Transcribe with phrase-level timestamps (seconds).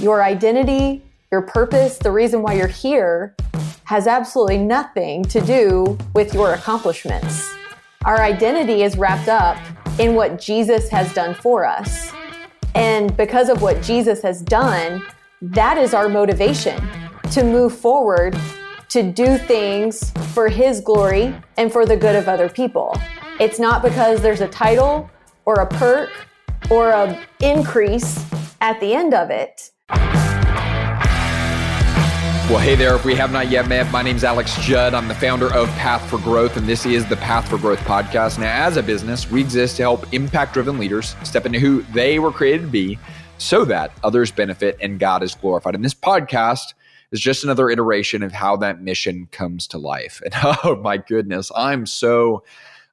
[0.00, 3.34] Your identity, your purpose, the reason why you're here
[3.84, 7.52] has absolutely nothing to do with your accomplishments.
[8.04, 9.58] Our identity is wrapped up
[9.98, 12.12] in what Jesus has done for us.
[12.76, 15.02] And because of what Jesus has done,
[15.42, 16.80] that is our motivation
[17.32, 18.38] to move forward,
[18.90, 22.96] to do things for His glory and for the good of other people.
[23.40, 25.10] It's not because there's a title
[25.44, 26.10] or a perk
[26.70, 28.24] or an increase
[28.60, 29.72] at the end of it.
[32.48, 32.94] Well, hey there.
[32.94, 34.94] If we have not yet met, my name is Alex Judd.
[34.94, 38.38] I'm the founder of Path for Growth, and this is the Path for Growth podcast.
[38.38, 42.18] Now, as a business, we exist to help impact driven leaders step into who they
[42.18, 42.98] were created to be
[43.36, 45.74] so that others benefit and God is glorified.
[45.74, 46.72] And this podcast
[47.12, 50.22] is just another iteration of how that mission comes to life.
[50.32, 50.32] And
[50.64, 52.44] oh my goodness, I'm so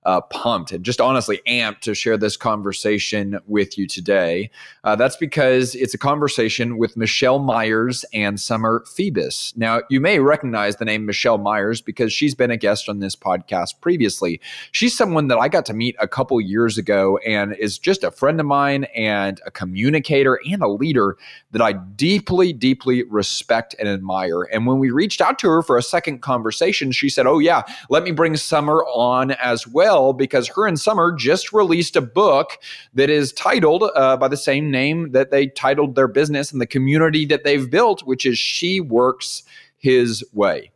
[0.05, 4.49] uh, pumped and just honestly amped to share this conversation with you today.
[4.83, 9.53] Uh, that's because it's a conversation with Michelle Myers and Summer Phoebus.
[9.57, 13.15] Now, you may recognize the name Michelle Myers because she's been a guest on this
[13.15, 14.39] podcast previously.
[14.71, 18.11] She's someone that I got to meet a couple years ago and is just a
[18.11, 21.17] friend of mine and a communicator and a leader
[21.51, 24.43] that I deeply, deeply respect and admire.
[24.43, 27.63] And when we reached out to her for a second conversation, she said, Oh, yeah,
[27.89, 32.01] let me bring Summer on as well well because her and Summer just released a
[32.01, 32.57] book
[32.93, 36.67] that is titled uh, by the same name that they titled their business and the
[36.67, 39.43] community that they've built, which is She Works
[39.77, 40.71] His Way.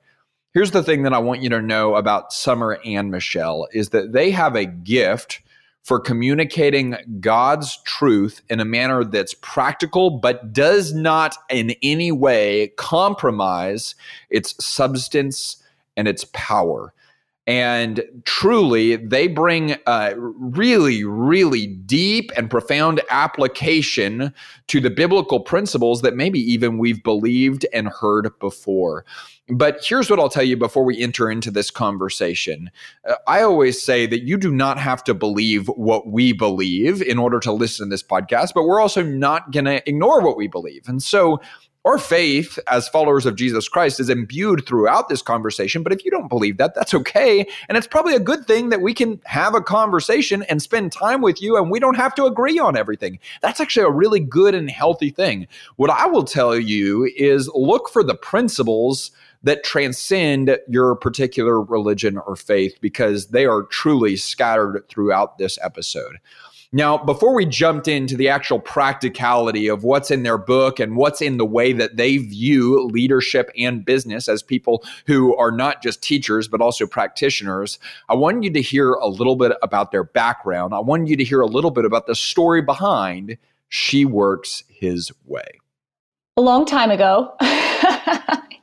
[0.53, 4.13] Here's the thing that I want you to know about Summer and Michelle is that
[4.13, 5.41] they have a gift
[5.83, 12.71] for communicating God's truth in a manner that's practical but does not in any way
[12.77, 13.95] compromise
[14.29, 15.61] its substance
[15.97, 16.93] and its power.
[17.49, 24.35] And truly, they bring a really, really deep and profound application
[24.67, 29.03] to the biblical principles that maybe even we've believed and heard before.
[29.47, 32.69] But here's what I'll tell you before we enter into this conversation.
[33.03, 37.17] Uh, I always say that you do not have to believe what we believe in
[37.17, 40.47] order to listen to this podcast, but we're also not going to ignore what we
[40.47, 40.87] believe.
[40.87, 41.41] And so
[41.85, 45.81] our faith as followers of Jesus Christ is imbued throughout this conversation.
[45.81, 47.47] But if you don't believe that, that's okay.
[47.67, 51.21] And it's probably a good thing that we can have a conversation and spend time
[51.21, 53.19] with you and we don't have to agree on everything.
[53.41, 55.47] That's actually a really good and healthy thing.
[55.77, 59.11] What I will tell you is look for the principles
[59.43, 66.17] that transcend your particular religion or faith because they are truly scattered throughout this episode.
[66.71, 71.19] Now, before we jumped into the actual practicality of what's in their book and what's
[71.19, 76.03] in the way that they view leadership and business as people who are not just
[76.03, 80.75] teachers, but also practitioners, I want you to hear a little bit about their background.
[80.75, 83.37] I want you to hear a little bit about the story behind
[83.69, 85.59] She Works His Way.
[86.37, 87.33] A long time ago,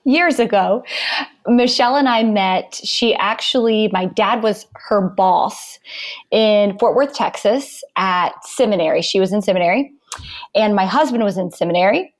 [0.07, 0.85] years ago,
[1.47, 2.81] Michelle and I met.
[2.83, 5.79] She actually, my dad was her boss
[6.31, 9.03] in Fort Worth, Texas at seminary.
[9.03, 9.93] She was in seminary,
[10.55, 12.15] and my husband was in seminary.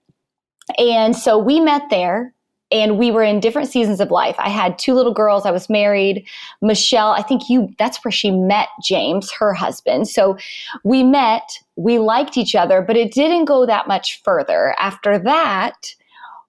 [0.79, 2.35] And so we met there
[2.73, 4.35] and we were in different seasons of life.
[4.39, 5.47] I had two little girls.
[5.47, 6.27] I was married.
[6.61, 10.09] Michelle, I think you, that's where she met James, her husband.
[10.09, 10.37] So
[10.83, 14.75] we met, we liked each other, but it didn't go that much further.
[14.81, 15.95] After that,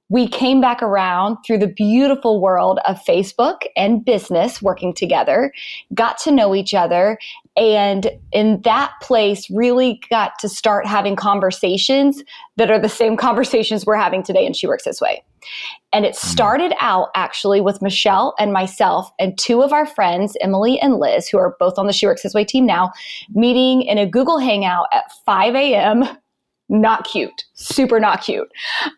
[0.10, 5.52] we came back around through the beautiful world of Facebook and business working together,
[5.94, 7.20] got to know each other,
[7.58, 12.24] and in that place really got to start having conversations
[12.56, 15.24] that are the same conversations we're having today and She Works His Way.
[15.92, 16.28] And it hmm.
[16.28, 21.28] started out actually with Michelle and myself and two of our friends, Emily and Liz,
[21.28, 22.92] who are both on the She Works His Way team now,
[23.34, 26.18] meeting in a Google Hangout at 5 a.m
[26.70, 28.50] not cute, super not cute.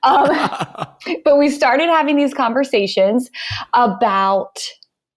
[0.03, 0.28] Um,
[1.24, 3.30] but we started having these conversations
[3.74, 4.59] about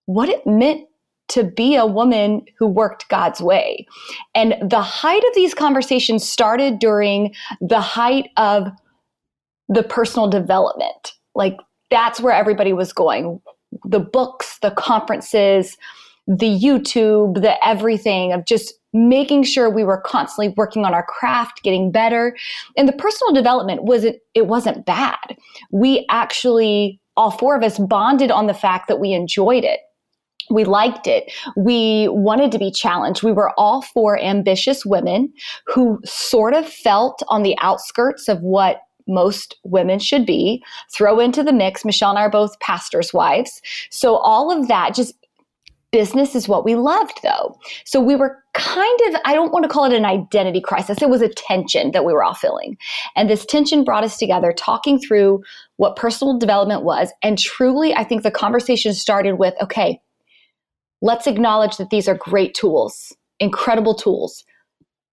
[0.06, 0.86] what it meant
[1.28, 3.86] to be a woman who worked God's way.
[4.34, 8.68] And the height of these conversations started during the height of
[9.68, 11.12] the personal development.
[11.34, 11.56] Like
[11.90, 13.40] that's where everybody was going.
[13.84, 15.78] The books, the conferences,
[16.26, 21.62] the YouTube, the everything of just making sure we were constantly working on our craft,
[21.62, 22.36] getting better.
[22.76, 25.36] And the personal development wasn't it wasn't bad.
[25.70, 29.80] We actually all four of us bonded on the fact that we enjoyed it.
[30.50, 31.32] We liked it.
[31.56, 33.22] We wanted to be challenged.
[33.22, 35.32] We were all four ambitious women
[35.66, 40.62] who sort of felt on the outskirts of what most women should be.
[40.92, 41.84] Throw into the mix.
[41.84, 43.60] Michelle and I are both pastors' wives.
[43.90, 45.14] So all of that just
[45.92, 47.58] Business is what we loved, though.
[47.84, 51.02] So we were kind of, I don't want to call it an identity crisis.
[51.02, 52.78] It was a tension that we were all feeling.
[53.14, 55.42] And this tension brought us together, talking through
[55.76, 57.12] what personal development was.
[57.22, 60.00] And truly, I think the conversation started with okay,
[61.02, 64.44] let's acknowledge that these are great tools, incredible tools,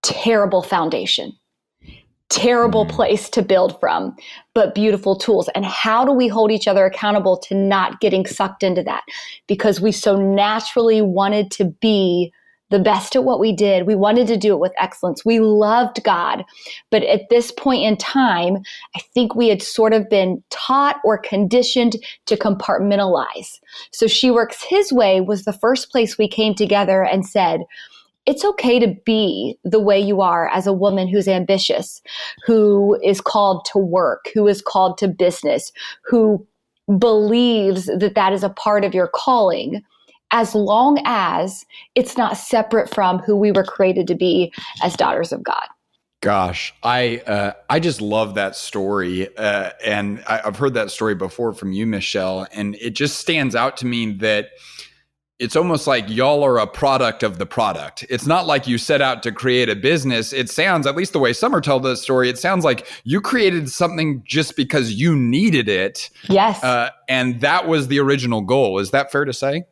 [0.01, 1.33] terrible foundation
[2.29, 2.89] terrible mm.
[2.89, 4.15] place to build from,
[4.53, 5.49] but beautiful tools.
[5.55, 9.03] And how do we hold each other accountable to not getting sucked into that?
[9.47, 12.31] Because we so naturally wanted to be
[12.69, 13.87] the best at what we did.
[13.87, 15.25] We wanted to do it with excellence.
[15.25, 16.45] We loved God.
[16.91, 18.59] But at this point in time,
[18.95, 21.95] I think we had sort of been taught or conditioned
[22.27, 23.59] to compartmentalize.
[23.91, 27.61] So She Works His Way was the first place we came together and said,
[28.25, 32.01] it's okay to be the way you are as a woman who's ambitious,
[32.45, 35.71] who is called to work, who is called to business,
[36.05, 36.45] who
[36.97, 39.81] believes that that is a part of your calling,
[40.31, 45.31] as long as it's not separate from who we were created to be as daughters
[45.31, 45.65] of God.
[46.21, 51.15] Gosh, I uh, I just love that story, uh, and I, I've heard that story
[51.15, 54.49] before from you, Michelle, and it just stands out to me that
[55.39, 58.05] it's almost like y'all are a product of the product.
[58.09, 60.33] It's not like you set out to create a business.
[60.33, 63.69] It sounds, at least the way Summer told the story, it sounds like you created
[63.69, 66.09] something just because you needed it.
[66.27, 66.61] Yes.
[66.61, 68.79] Uh, and that was the original goal.
[68.79, 69.63] Is that fair to say?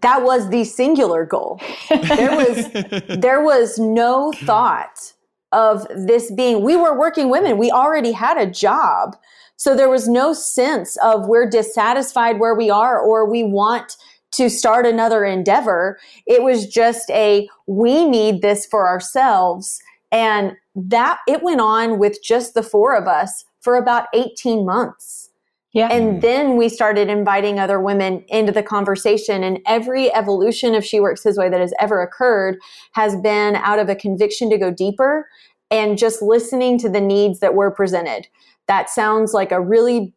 [0.00, 1.60] That was the singular goal.
[1.90, 2.68] There was
[3.08, 5.12] there was no thought
[5.52, 7.58] of this being we were working women.
[7.58, 9.16] We already had a job.
[9.56, 13.96] So there was no sense of we're dissatisfied where we are or we want
[14.36, 15.98] to start another endeavor.
[16.26, 19.80] It was just a, we need this for ourselves.
[20.12, 25.30] And that it went on with just the four of us for about 18 months.
[25.72, 25.88] Yeah.
[25.90, 29.42] And then we started inviting other women into the conversation.
[29.42, 32.58] And every evolution of She Works His Way that has ever occurred
[32.92, 35.26] has been out of a conviction to go deeper
[35.72, 38.28] and just listening to the needs that were presented.
[38.68, 40.14] That sounds like a really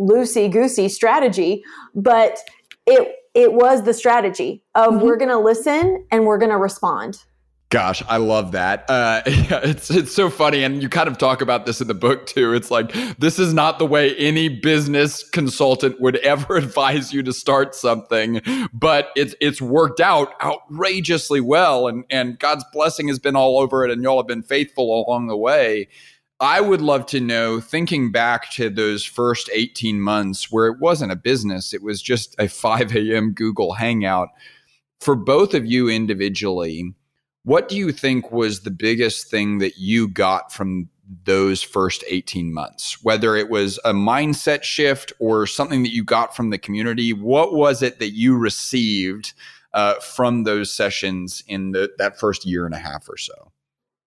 [0.00, 1.64] loosey goosey strategy,
[1.94, 2.38] but
[2.86, 5.04] it it was the strategy of mm-hmm.
[5.04, 7.22] we're going to listen and we're going to respond.
[7.72, 8.84] Gosh, I love that.
[8.86, 11.94] Uh, yeah, it's it's so funny, and you kind of talk about this in the
[11.94, 12.52] book too.
[12.52, 17.32] It's like this is not the way any business consultant would ever advise you to
[17.32, 18.42] start something,
[18.74, 23.86] but it's it's worked out outrageously well, and and God's blessing has been all over
[23.86, 25.88] it, and y'all have been faithful along the way.
[26.42, 31.12] I would love to know, thinking back to those first 18 months where it wasn't
[31.12, 33.30] a business, it was just a 5 a.m.
[33.32, 34.30] Google Hangout.
[35.00, 36.94] For both of you individually,
[37.44, 40.88] what do you think was the biggest thing that you got from
[41.24, 43.04] those first 18 months?
[43.04, 47.54] Whether it was a mindset shift or something that you got from the community, what
[47.54, 49.32] was it that you received
[49.74, 53.52] uh, from those sessions in the, that first year and a half or so?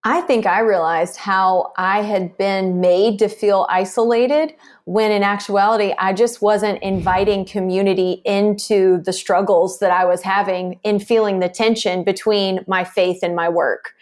[0.08, 4.54] I think I realized how I had been made to feel isolated
[4.84, 10.80] when in actuality, I just wasn't inviting community into the struggles that I was having
[10.84, 13.94] in feeling the tension between my faith and my work.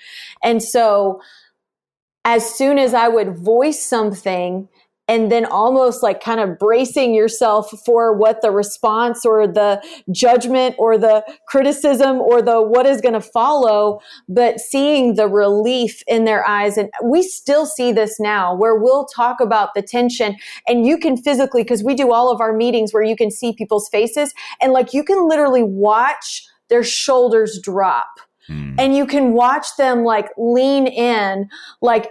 [0.43, 1.21] And so,
[2.25, 4.67] as soon as I would voice something
[5.07, 10.75] and then almost like kind of bracing yourself for what the response or the judgment
[10.77, 16.23] or the criticism or the what is going to follow, but seeing the relief in
[16.23, 16.77] their eyes.
[16.77, 21.17] And we still see this now where we'll talk about the tension and you can
[21.17, 24.71] physically, because we do all of our meetings where you can see people's faces and
[24.71, 28.07] like you can literally watch their shoulders drop.
[28.49, 28.75] Mm.
[28.77, 31.47] And you can watch them like lean in,
[31.81, 32.09] like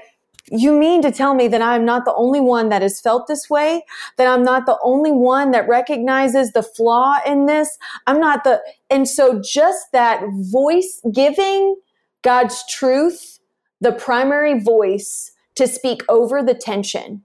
[0.60, 3.48] you mean to tell me that I'm not the only one that has felt this
[3.48, 3.84] way?
[4.18, 7.78] That I'm not the only one that recognizes the flaw in this?
[8.06, 11.76] I'm not the, and so just that voice giving
[12.22, 13.40] God's truth,
[13.80, 17.24] the primary voice to speak over the tension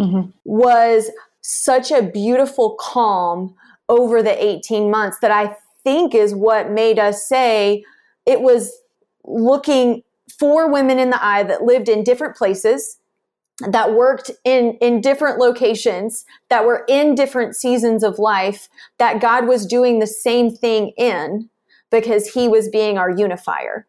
[0.00, 0.30] mm-hmm.
[0.44, 1.10] was
[1.42, 3.54] such a beautiful calm
[3.88, 5.54] over the 18 months that I
[5.84, 7.84] think is what made us say
[8.26, 8.72] it was
[9.24, 10.02] looking
[10.38, 12.98] four women in the eye that lived in different places
[13.68, 19.46] that worked in in different locations that were in different seasons of life that God
[19.46, 21.48] was doing the same thing in
[21.90, 23.86] because he was being our unifier.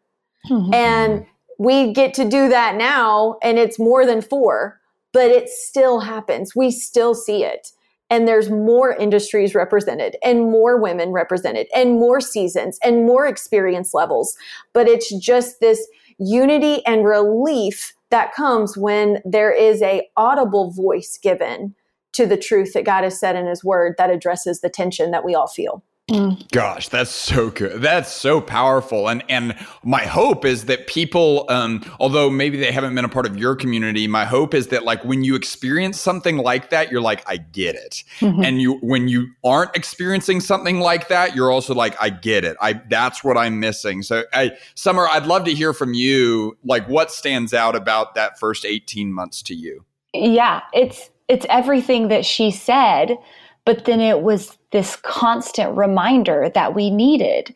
[0.49, 0.73] Mm-hmm.
[0.73, 1.25] And
[1.57, 4.79] we get to do that now and it's more than four,
[5.13, 6.55] but it still happens.
[6.55, 7.71] We still see it.
[8.11, 13.95] And there's more industries represented and more women represented and more seasons and more experience
[13.95, 14.37] levels.
[14.73, 21.17] But it's just this unity and relief that comes when there is a audible voice
[21.21, 21.75] given
[22.13, 25.25] to the truth that God has said in his word that addresses the tension that
[25.25, 25.83] we all feel.
[26.09, 26.51] Mm.
[26.51, 27.81] Gosh, that's so good.
[27.81, 29.09] That's so powerful.
[29.09, 33.25] And and my hope is that people, um, although maybe they haven't been a part
[33.25, 37.01] of your community, my hope is that like when you experience something like that, you're
[37.01, 38.03] like, I get it.
[38.19, 38.43] Mm-hmm.
[38.43, 42.55] And you when you aren't experiencing something like that, you're also like, I get it.
[42.61, 44.03] I that's what I'm missing.
[44.03, 48.37] So I Summer, I'd love to hear from you, like what stands out about that
[48.37, 49.83] first 18 months to you.
[50.13, 53.17] Yeah, it's it's everything that she said
[53.65, 57.53] but then it was this constant reminder that we needed.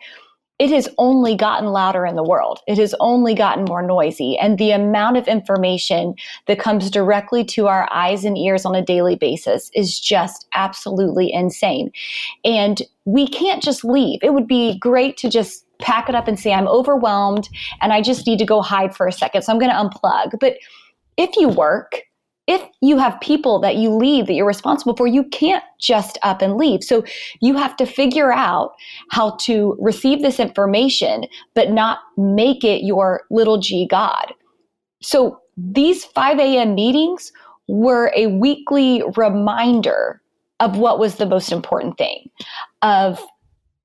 [0.58, 2.60] It has only gotten louder in the world.
[2.68, 4.38] It has only gotten more noisy.
[4.38, 6.16] And the amount of information
[6.48, 11.32] that comes directly to our eyes and ears on a daily basis is just absolutely
[11.32, 11.92] insane.
[12.44, 14.20] And we can't just leave.
[14.22, 17.48] It would be great to just pack it up and say, I'm overwhelmed
[17.82, 19.44] and I just need to go hide for a second.
[19.44, 20.40] So I'm going to unplug.
[20.42, 20.58] But
[21.16, 22.02] if you work,
[22.50, 26.42] if you have people that you lead that you're responsible for, you can't just up
[26.42, 26.84] and leave.
[26.84, 27.04] So
[27.42, 28.72] you have to figure out
[29.12, 34.34] how to receive this information, but not make it your little g God.
[35.00, 36.74] So these 5 a.m.
[36.74, 37.32] meetings
[37.68, 40.20] were a weekly reminder
[40.60, 42.32] of what was the most important thing
[42.82, 43.24] of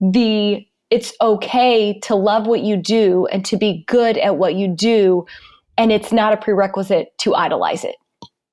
[0.00, 4.68] the it's okay to love what you do and to be good at what you
[4.68, 5.26] do
[5.76, 7.96] and it's not a prerequisite to idolize it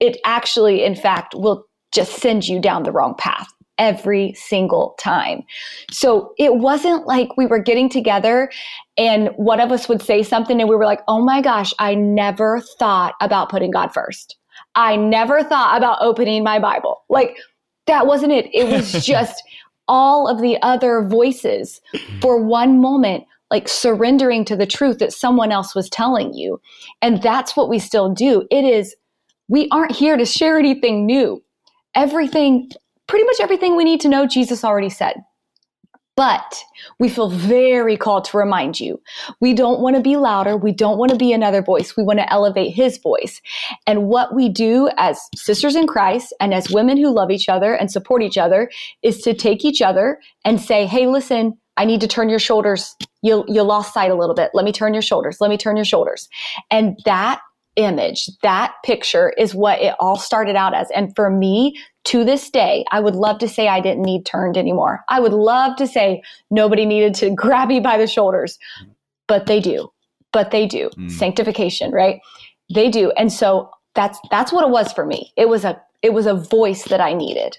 [0.02, 5.44] it actually, in fact, will just send you down the wrong path every single time.
[5.90, 8.52] So it wasn't like we were getting together
[8.98, 11.96] and one of us would say something and we were like, oh my gosh, I
[11.96, 14.36] never thought about putting God first.
[14.76, 17.04] I never thought about opening my Bible.
[17.10, 17.38] Like
[17.88, 18.50] that wasn't it.
[18.54, 19.42] It was just
[19.88, 21.82] all of the other voices
[22.22, 26.60] for one moment like surrendering to the truth that someone else was telling you.
[27.02, 28.48] And that's what we still do.
[28.50, 28.96] It is
[29.52, 31.44] we aren't here to share anything new.
[31.94, 32.72] Everything,
[33.08, 35.16] pretty much everything we need to know, Jesus already said.
[36.16, 36.64] But
[37.00, 39.02] we feel very called to remind you.
[39.42, 40.56] We don't want to be louder.
[40.56, 41.98] We don't want to be another voice.
[41.98, 43.42] We want to elevate his voice.
[43.86, 47.74] And what we do as sisters in Christ and as women who love each other
[47.74, 48.70] and support each other
[49.04, 52.96] is to take each other and say, hey, listen, I need to turn your shoulders.
[53.22, 54.52] You, you lost sight a little bit.
[54.54, 55.38] Let me turn your shoulders.
[55.42, 56.30] Let me turn your shoulders.
[56.70, 57.42] And that
[57.76, 60.90] image, that picture is what it all started out as.
[60.92, 64.58] And for me, to this day, I would love to say I didn't need turned
[64.58, 65.02] anymore.
[65.10, 68.58] I would love to say nobody needed to grab me by the shoulders,
[69.28, 69.92] but they do.
[70.34, 70.90] But they do.
[70.98, 71.12] Mm.
[71.12, 72.22] Sanctification, right?
[72.74, 73.12] They do.
[73.12, 75.34] And so that's that's what it was for me.
[75.36, 77.58] It was a it was a voice that I needed.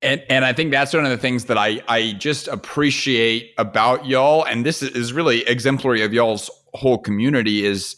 [0.00, 4.04] And, and I think that's one of the things that I, I just appreciate about
[4.04, 4.44] y'all.
[4.44, 7.96] And this is really exemplary of y'all's whole community is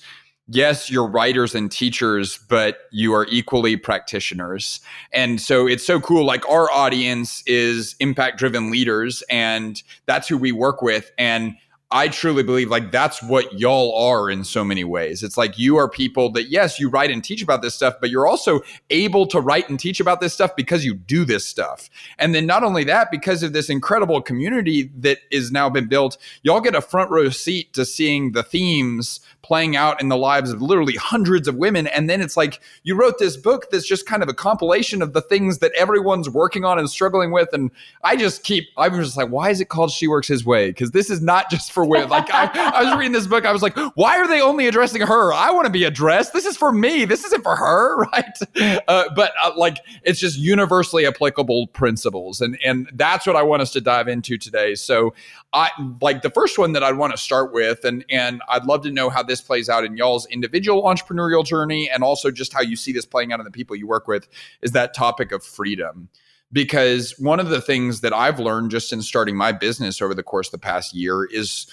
[0.49, 4.81] yes, you're writers and teachers, but you are equally practitioners.
[5.13, 6.25] And so it's so cool.
[6.25, 11.11] Like our audience is impact driven leaders, and that's who we work with.
[11.19, 11.57] And
[11.93, 15.23] I truly believe like that's what y'all are in so many ways.
[15.23, 18.11] It's like you are people that, yes, you write and teach about this stuff, but
[18.11, 21.89] you're also able to write and teach about this stuff because you do this stuff.
[22.19, 26.19] And then not only that, because of this incredible community that is now been built,
[26.43, 30.51] y'all get a front row seat to seeing the themes playing out in the lives
[30.51, 31.87] of literally hundreds of women.
[31.87, 35.13] And then it's like you wrote this book that's just kind of a compilation of
[35.13, 37.51] the things that everyone's working on and struggling with.
[37.53, 37.71] And
[38.03, 40.71] I just keep, I'm just like, why is it called She Works His Way?
[40.71, 42.09] Because this is not just for women.
[42.09, 45.03] Like I, I was reading this book, I was like, why are they only addressing
[45.03, 45.33] her?
[45.33, 46.33] I want to be addressed.
[46.33, 47.05] This is for me.
[47.05, 48.83] This isn't for her, right?
[48.89, 53.63] Uh, but uh, like, it's just universally applicable principles, and and that's what I want
[53.63, 54.75] us to dive into today.
[54.75, 55.15] So,
[55.53, 58.83] I like the first one that I'd want to start with, and and I'd love
[58.83, 62.63] to know how this plays out in y'all's individual entrepreneurial journey, and also just how
[62.63, 64.29] you see this playing out in the people you work with.
[64.63, 66.09] Is that topic of freedom?
[66.53, 70.23] Because one of the things that I've learned just in starting my business over the
[70.23, 71.67] course of the past year is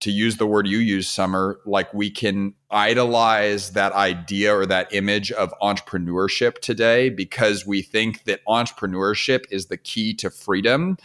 [0.00, 4.92] to use the word you use, Summer, like we can idolize that idea or that
[4.92, 10.98] image of entrepreneurship today because we think that entrepreneurship is the key to freedom.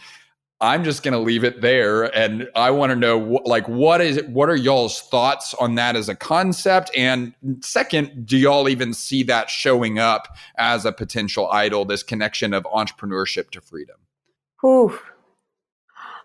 [0.62, 4.16] I'm just going to leave it there, and I want to know, like, what is
[4.16, 4.28] it?
[4.28, 6.90] what are y'all's thoughts on that as a concept?
[6.96, 11.84] And second, do y'all even see that showing up as a potential idol?
[11.84, 13.96] This connection of entrepreneurship to freedom.
[14.64, 14.98] Ooh,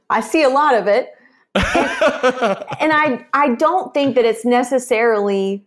[0.09, 1.09] I see a lot of it
[1.57, 5.65] and, I I don't think that it's necessarily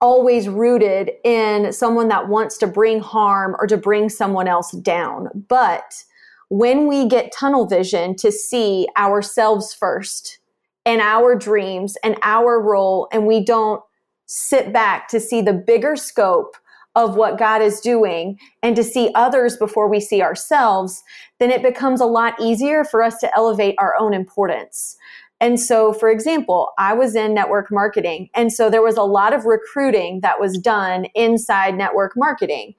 [0.00, 5.28] always rooted in someone that wants to bring harm or to bring someone else down.
[5.48, 6.04] But
[6.48, 10.38] when we get tunnel vision to see ourselves first
[10.86, 13.82] and our dreams and our role, and we don't
[14.26, 16.56] sit back to see the bigger scope
[16.96, 21.02] of what God is doing and to see others before we see ourselves,
[21.40, 24.96] then it becomes a lot easier for us to elevate our own importance.
[25.40, 28.30] And so, for example, I was in network marketing.
[28.34, 32.74] And so there was a lot of recruiting that was done inside network marketing.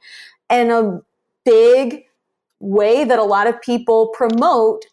[0.49, 1.01] And a
[1.43, 2.05] big
[2.59, 4.85] way that a lot of people promote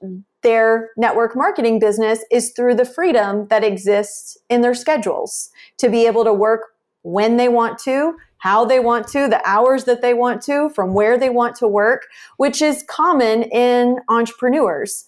[0.43, 6.07] their network marketing business is through the freedom that exists in their schedules to be
[6.07, 6.63] able to work
[7.03, 10.95] when they want to, how they want to, the hours that they want to, from
[10.95, 15.05] where they want to work, which is common in entrepreneurs.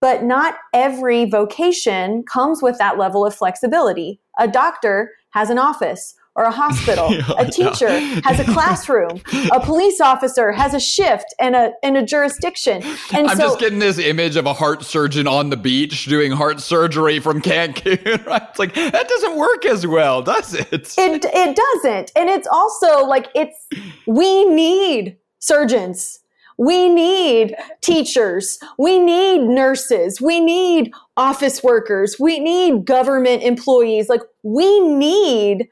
[0.00, 4.20] But not every vocation comes with that level of flexibility.
[4.38, 7.06] A doctor has an office or a hospital.
[7.38, 9.20] a teacher has a classroom.
[9.52, 12.82] A police officer has a shift and a and a jurisdiction.
[13.12, 16.30] And I'm so, just getting this image of a heart surgeon on the beach doing
[16.32, 17.96] heart surgery from Cancun.
[18.26, 18.42] Right?
[18.50, 20.68] It's like that doesn't work as well, does it?
[20.98, 22.12] It it doesn't.
[22.16, 23.68] And it's also like it's
[24.06, 26.20] we need surgeons.
[26.58, 28.58] We need teachers.
[28.78, 30.20] We need nurses.
[30.20, 32.16] We need office workers.
[32.18, 34.08] We need government employees.
[34.08, 35.68] Like we need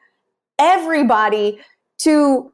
[0.58, 1.60] everybody
[1.98, 2.50] to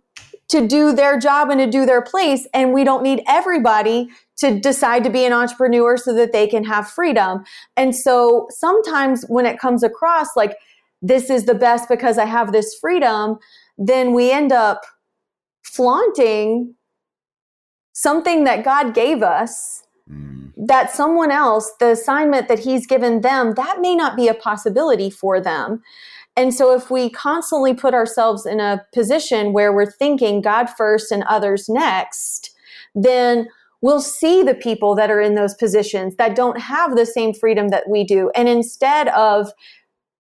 [0.51, 4.59] to do their job and to do their place and we don't need everybody to
[4.59, 7.43] decide to be an entrepreneur so that they can have freedom
[7.77, 10.57] and so sometimes when it comes across like
[11.03, 13.39] this is the best because i have this freedom
[13.79, 14.83] then we end up
[15.63, 16.75] flaunting
[17.93, 20.51] something that god gave us mm.
[20.57, 25.11] that someone else the assignment that he's given them that may not be a possibility
[25.11, 25.81] for them
[26.37, 31.11] and so if we constantly put ourselves in a position where we're thinking God first
[31.11, 32.55] and others next,
[32.95, 33.49] then
[33.83, 37.69] we'll see the people that are in those positions that don't have the same freedom
[37.69, 38.31] that we do.
[38.35, 39.51] And instead of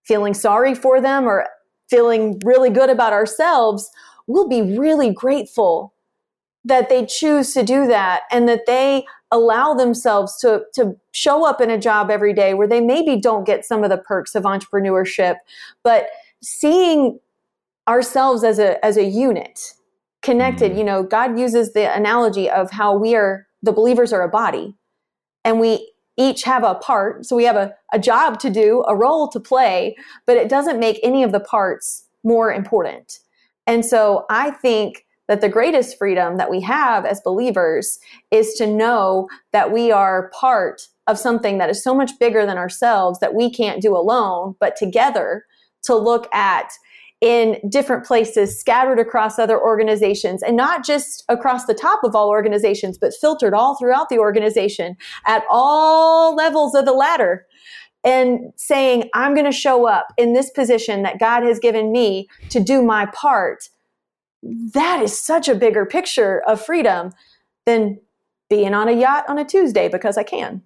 [0.05, 1.47] feeling sorry for them or
[1.88, 3.88] feeling really good about ourselves,
[4.26, 5.95] we'll be really grateful
[6.64, 11.61] that they choose to do that and that they allow themselves to, to show up
[11.61, 14.45] in a job every day where they maybe don't get some of the perks of
[14.45, 15.37] entrepreneurship,
[15.85, 16.09] but
[16.43, 17.19] seeing
[17.89, 19.73] ourselves as a, as a unit
[20.23, 20.79] connected, mm-hmm.
[20.79, 24.75] you know, God uses the analogy of how we are, the believers are a body
[25.45, 27.25] and we each have a part.
[27.25, 30.79] So we have a, a job to do, a role to play, but it doesn't
[30.79, 33.21] make any of the parts more important.
[33.66, 38.01] And so I think that the greatest freedom that we have as believers
[38.33, 42.59] is to know that we are part of something that is so much bigger than
[42.59, 45.45] ourselves that we can't do alone, but together
[45.85, 46.73] to look at
[47.21, 52.29] in different places scattered across other organizations and not just across the top of all
[52.29, 54.97] organizations, but filtered all throughout the organization
[55.29, 57.47] at all levels of the ladder
[58.03, 62.27] and saying, I'm going to show up in this position that God has given me
[62.49, 63.69] to do my part
[64.42, 67.12] that is such a bigger picture of freedom
[67.66, 68.00] than
[68.48, 70.62] being on a yacht on a Tuesday because I can.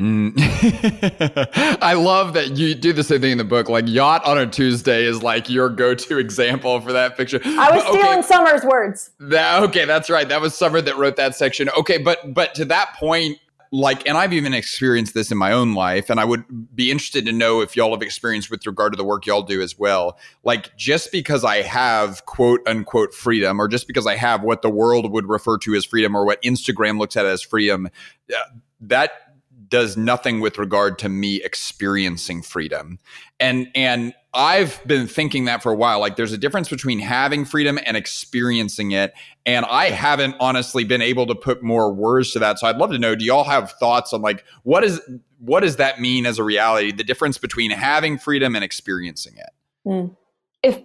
[0.00, 0.32] Mm.
[1.82, 3.68] I love that you do the same thing in the book.
[3.68, 7.40] Like yacht on a Tuesday is like your go-to example for that picture.
[7.44, 8.22] I was stealing okay.
[8.22, 9.10] Summer's words.
[9.20, 10.28] That, okay, that's right.
[10.28, 11.68] That was Summer that wrote that section.
[11.76, 13.38] Okay, but but to that point,
[13.72, 16.44] like and i've even experienced this in my own life and i would
[16.76, 19.62] be interested to know if y'all have experienced with regard to the work y'all do
[19.62, 20.18] as well.
[20.44, 24.70] Like just because i have quote unquote freedom or just because i have what the
[24.70, 27.88] world would refer to as freedom or what instagram looks at as freedom
[28.30, 28.38] uh,
[28.80, 29.31] that
[29.72, 33.00] does nothing with regard to me experiencing freedom
[33.40, 36.00] and and I've been thinking that for a while.
[36.00, 39.12] Like, there's a difference between having freedom and experiencing it.
[39.44, 42.58] And I haven't honestly been able to put more words to that.
[42.58, 45.00] So I'd love to know do y'all have thoughts on like, what is,
[45.38, 46.92] what does that mean as a reality?
[46.92, 49.50] The difference between having freedom and experiencing it?
[49.86, 50.16] Mm.
[50.62, 50.80] If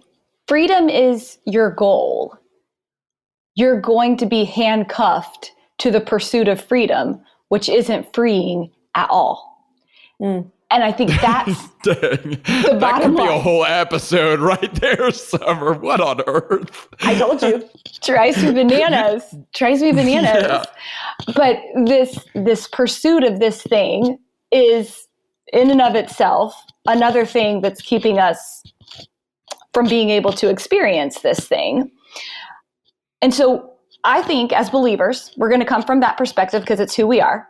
[0.46, 2.36] freedom is your goal,
[3.54, 9.64] you're going to be handcuffed to the pursuit of freedom, which isn't freeing at all.
[10.20, 10.50] Mm.
[10.70, 13.28] And I think that's the bottom that could be line.
[13.28, 15.72] a whole episode right there, Summer.
[15.74, 16.88] What on earth?
[17.00, 17.68] I told you,
[18.02, 19.34] drives me bananas.
[19.54, 20.42] drives me bananas.
[20.42, 20.64] Yeah.
[21.34, 24.18] But this this pursuit of this thing
[24.52, 25.06] is
[25.52, 26.54] in and of itself
[26.86, 28.62] another thing that's keeping us
[29.72, 31.90] from being able to experience this thing.
[33.22, 33.72] And so
[34.04, 37.20] I think as believers, we're going to come from that perspective because it's who we
[37.20, 37.48] are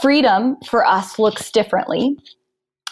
[0.00, 2.16] freedom for us looks differently.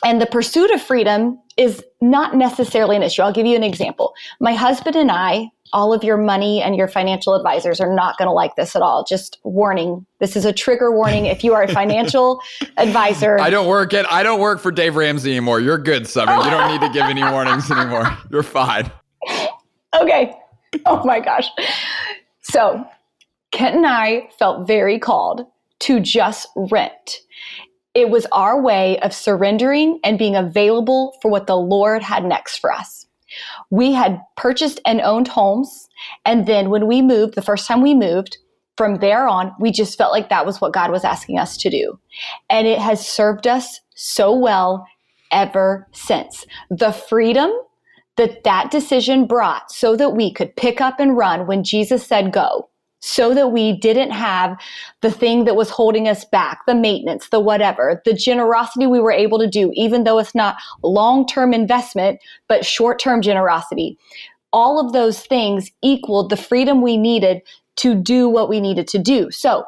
[0.04, 3.20] And the pursuit of freedom is not necessarily an issue.
[3.22, 4.14] I'll give you an example.
[4.40, 8.26] My husband and I, all of your money and your financial advisors are not going
[8.26, 9.04] to like this at all.
[9.04, 10.06] Just warning.
[10.20, 11.26] This is a trigger warning.
[11.26, 12.40] If you are a financial
[12.76, 15.60] advisor, I don't work at I don't work for Dave Ramsey anymore.
[15.60, 16.36] You're good, Summer.
[16.44, 18.16] You don't need to give any warnings anymore.
[18.30, 18.90] You're fine.
[19.94, 20.32] Okay.
[20.86, 21.48] oh my gosh.
[22.42, 22.86] So,
[23.50, 25.46] Kent and I felt very called
[25.80, 27.18] to just rent.
[27.94, 32.58] It was our way of surrendering and being available for what the Lord had next
[32.58, 33.06] for us.
[33.70, 35.88] We had purchased and owned homes.
[36.24, 38.38] And then when we moved, the first time we moved,
[38.76, 41.68] from there on, we just felt like that was what God was asking us to
[41.68, 41.98] do.
[42.48, 44.86] And it has served us so well
[45.32, 46.46] ever since.
[46.70, 47.50] The freedom
[48.16, 52.32] that that decision brought so that we could pick up and run when Jesus said
[52.32, 52.68] go
[53.00, 54.56] so that we didn't have
[55.00, 59.12] the thing that was holding us back, the maintenance, the whatever, the generosity we were
[59.12, 63.96] able to do, even though it's not long term investment, but short term generosity.
[64.52, 67.42] All of those things equaled the freedom we needed
[67.76, 69.30] to do what we needed to do.
[69.30, 69.64] So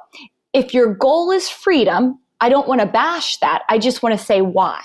[0.53, 3.63] if your goal is freedom, I don't want to bash that.
[3.69, 4.83] I just want to say why.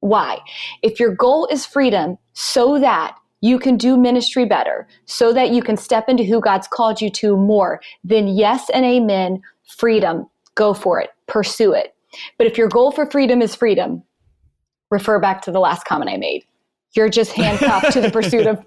[0.00, 0.40] Why?
[0.82, 5.62] If your goal is freedom so that you can do ministry better, so that you
[5.62, 9.42] can step into who God's called you to more, then yes and amen,
[9.76, 10.26] freedom.
[10.54, 11.10] Go for it.
[11.26, 11.94] Pursue it.
[12.38, 14.02] But if your goal for freedom is freedom,
[14.90, 16.44] refer back to the last comment I made.
[16.94, 18.64] You're just handcuffed to the pursuit of,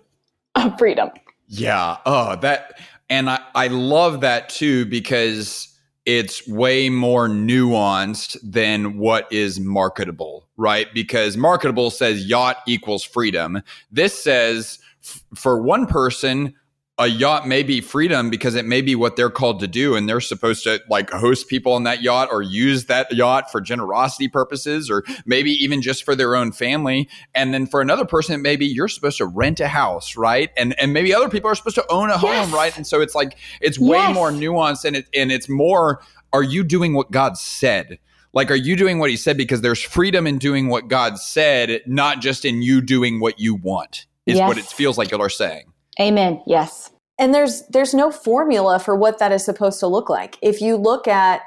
[0.56, 1.10] of freedom.
[1.48, 1.98] Yeah.
[2.06, 2.80] Oh, that,
[3.10, 5.69] and I, I love that too because
[6.10, 10.88] it's way more nuanced than what is marketable, right?
[10.92, 13.62] Because marketable says yacht equals freedom.
[13.92, 16.56] This says f- for one person,
[17.00, 20.08] a yacht may be freedom because it may be what they're called to do and
[20.08, 24.28] they're supposed to like host people on that yacht or use that yacht for generosity
[24.28, 28.66] purposes or maybe even just for their own family and then for another person maybe
[28.66, 31.86] you're supposed to rent a house right and and maybe other people are supposed to
[31.90, 32.22] own a yes.
[32.22, 34.14] home right and so it's like it's way yes.
[34.14, 36.02] more nuanced and it and it's more
[36.34, 37.98] are you doing what God said
[38.34, 41.82] like are you doing what he said because there's freedom in doing what God said
[41.86, 44.48] not just in you doing what you want is yes.
[44.48, 46.42] what it feels like you are saying Amen.
[46.48, 46.92] Yes.
[47.20, 50.38] And there's there's no formula for what that is supposed to look like.
[50.42, 51.42] If you look at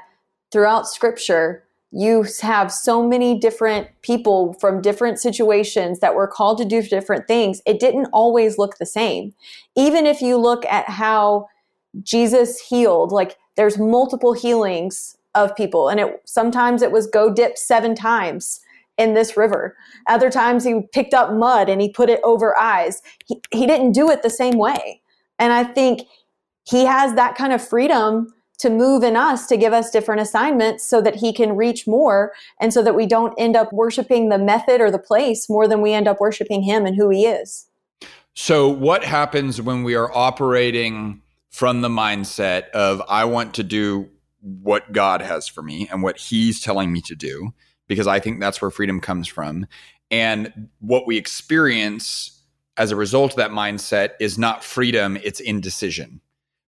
[0.51, 6.65] throughout scripture, you have so many different people from different situations that were called to
[6.65, 7.61] do different things.
[7.65, 9.33] It didn't always look the same.
[9.75, 11.47] Even if you look at how
[12.01, 17.57] Jesus healed, like there's multiple healings of people and it sometimes it was go dip
[17.57, 18.59] 7 times
[18.97, 19.75] in this river.
[20.07, 23.01] Other times he picked up mud and he put it over eyes.
[23.25, 25.01] He, he didn't do it the same way.
[25.39, 26.01] And I think
[26.63, 30.85] he has that kind of freedom to move in us to give us different assignments
[30.85, 34.37] so that he can reach more and so that we don't end up worshiping the
[34.37, 37.67] method or the place more than we end up worshiping him and who he is.
[38.35, 44.09] So, what happens when we are operating from the mindset of, I want to do
[44.41, 47.53] what God has for me and what he's telling me to do?
[47.87, 49.67] Because I think that's where freedom comes from.
[50.11, 52.41] And what we experience
[52.77, 56.21] as a result of that mindset is not freedom, it's indecision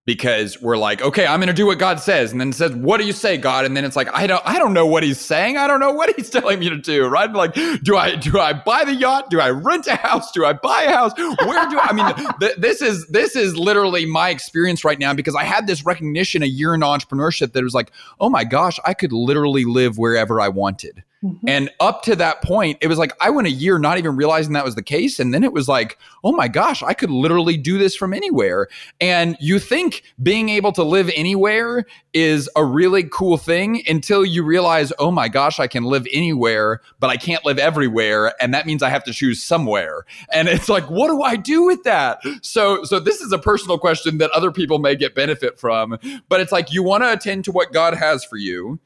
[0.06, 2.74] because we're like, okay, I'm going to do what God says, and then it says,
[2.74, 5.02] "What do you say, God?" And then it's like, I don't, I don't know what
[5.04, 5.58] He's saying.
[5.58, 7.08] I don't know what He's telling me to do.
[7.08, 7.32] Right?
[7.32, 9.30] Like, do I, do I buy the yacht?
[9.30, 10.32] Do I rent a house?
[10.32, 11.14] Do I buy a house?
[11.18, 11.88] Where do I?
[11.90, 15.66] I mean, th- this is this is literally my experience right now because I had
[15.66, 19.66] this recognition a year in entrepreneurship that was like, oh my gosh, I could literally
[19.66, 21.04] live wherever I wanted.
[21.26, 21.50] Mm-hmm.
[21.50, 24.54] And up to that point, it was like I went a year not even realizing
[24.54, 25.20] that was the case.
[25.20, 28.68] And then it was like, oh my gosh, I could literally do this from anywhere.
[29.02, 34.44] And you think being able to live anywhere is a really cool thing until you
[34.44, 38.34] realize, oh my gosh, I can live anywhere, but I can't live everywhere.
[38.40, 40.06] And that means I have to choose somewhere.
[40.32, 42.20] And it's like, what do I do with that?
[42.44, 45.98] So, so this is a personal question that other people may get benefit from,
[46.30, 48.80] but it's like you want to attend to what God has for you.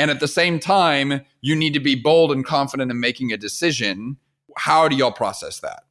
[0.00, 3.36] And at the same time, you need to be bold and confident in making a
[3.36, 4.16] decision.
[4.56, 5.84] How do y'all process that?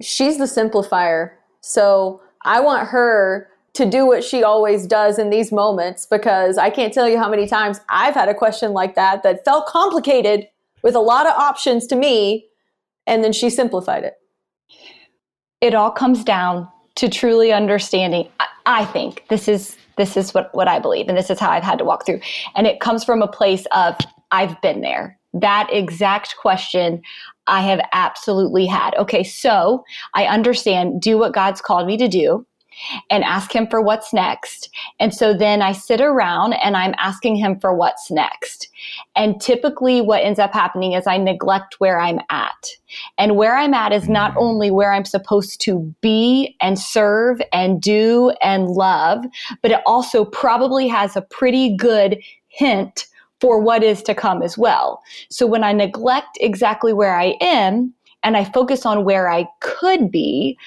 [0.00, 1.32] She's the simplifier.
[1.60, 6.70] So I want her to do what she always does in these moments because I
[6.70, 10.46] can't tell you how many times I've had a question like that that felt complicated
[10.84, 12.46] with a lot of options to me.
[13.08, 14.14] And then she simplified it.
[15.60, 18.28] It all comes down to truly understanding.
[18.68, 21.64] I, think this is this is what, what I believe, and this is how I've
[21.64, 22.20] had to walk through.
[22.54, 23.96] And it comes from a place of
[24.30, 25.18] I've been there.
[25.32, 27.02] That exact question
[27.46, 28.94] I have absolutely had.
[28.96, 32.46] Okay, so I understand, do what God's called me to do
[33.10, 34.70] and ask him for what's next.
[35.00, 38.68] And so then I sit around and I'm asking him for what's next.
[39.16, 42.66] And typically what ends up happening is I neglect where I'm at.
[43.18, 44.42] And where I'm at is not mm.
[44.42, 49.24] only where I'm supposed to be and serve and do and love,
[49.62, 53.06] but it also probably has a pretty good hint
[53.40, 55.02] for what is to come as well.
[55.30, 60.10] So when I neglect exactly where I am, and I focus on where I could
[60.10, 60.58] be,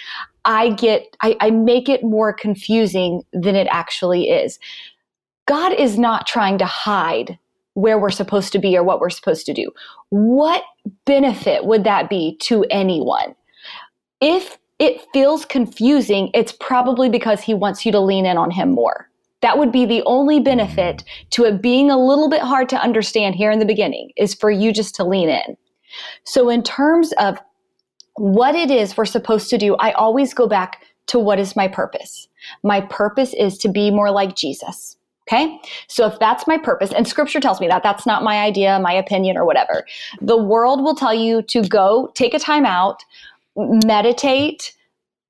[0.45, 4.59] I get, I, I make it more confusing than it actually is.
[5.47, 7.37] God is not trying to hide
[7.73, 9.71] where we're supposed to be or what we're supposed to do.
[10.09, 10.63] What
[11.05, 13.35] benefit would that be to anyone?
[14.19, 18.71] If it feels confusing, it's probably because he wants you to lean in on him
[18.71, 19.07] more.
[19.41, 23.35] That would be the only benefit to it being a little bit hard to understand
[23.35, 25.57] here in the beginning is for you just to lean in.
[26.23, 27.39] So in terms of
[28.15, 31.67] what it is we're supposed to do, I always go back to what is my
[31.67, 32.27] purpose?
[32.63, 34.97] My purpose is to be more like Jesus.
[35.27, 35.59] Okay.
[35.87, 38.91] So if that's my purpose, and scripture tells me that, that's not my idea, my
[38.91, 39.85] opinion, or whatever.
[40.19, 43.03] The world will tell you to go take a time out,
[43.55, 44.73] meditate,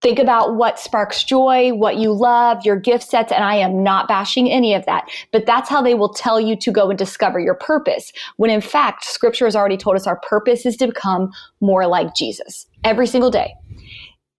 [0.02, 3.32] think about what sparks joy, what you love, your gift sets.
[3.32, 6.56] And I am not bashing any of that, but that's how they will tell you
[6.56, 8.12] to go and discover your purpose.
[8.38, 12.16] When in fact, scripture has already told us our purpose is to become more like
[12.16, 13.54] Jesus every single day.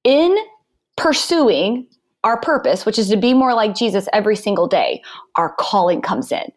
[0.05, 0.37] In
[0.97, 1.87] pursuing
[2.25, 5.03] our purpose, which is to be more like Jesus every single day,
[5.37, 6.53] our calling comes in.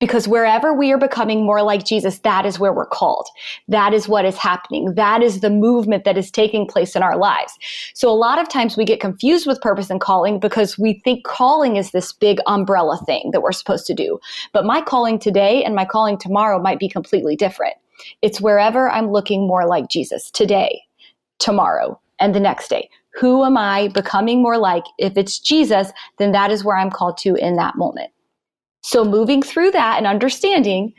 [0.00, 3.26] Because wherever we are becoming more like Jesus, that is where we're called.
[3.68, 4.94] That is what is happening.
[4.96, 7.52] That is the movement that is taking place in our lives.
[7.94, 11.24] So a lot of times we get confused with purpose and calling because we think
[11.24, 14.18] calling is this big umbrella thing that we're supposed to do.
[14.52, 17.74] But my calling today and my calling tomorrow might be completely different.
[18.20, 20.82] It's wherever I'm looking more like Jesus today,
[21.38, 22.88] tomorrow, and the next day.
[23.14, 24.84] Who am I becoming more like?
[24.98, 28.10] If it's Jesus, then that is where I'm called to in that moment.
[28.82, 30.92] So moving through that and understanding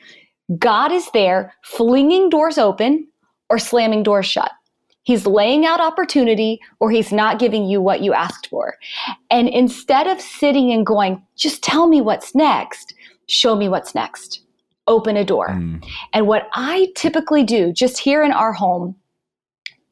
[0.57, 3.07] God is there flinging doors open
[3.49, 4.51] or slamming doors shut.
[5.03, 8.75] He's laying out opportunity or he's not giving you what you asked for.
[9.29, 12.95] And instead of sitting and going, just tell me what's next,
[13.27, 14.41] show me what's next.
[14.87, 15.49] Open a door.
[15.49, 15.87] Mm.
[16.13, 18.95] And what I typically do just here in our home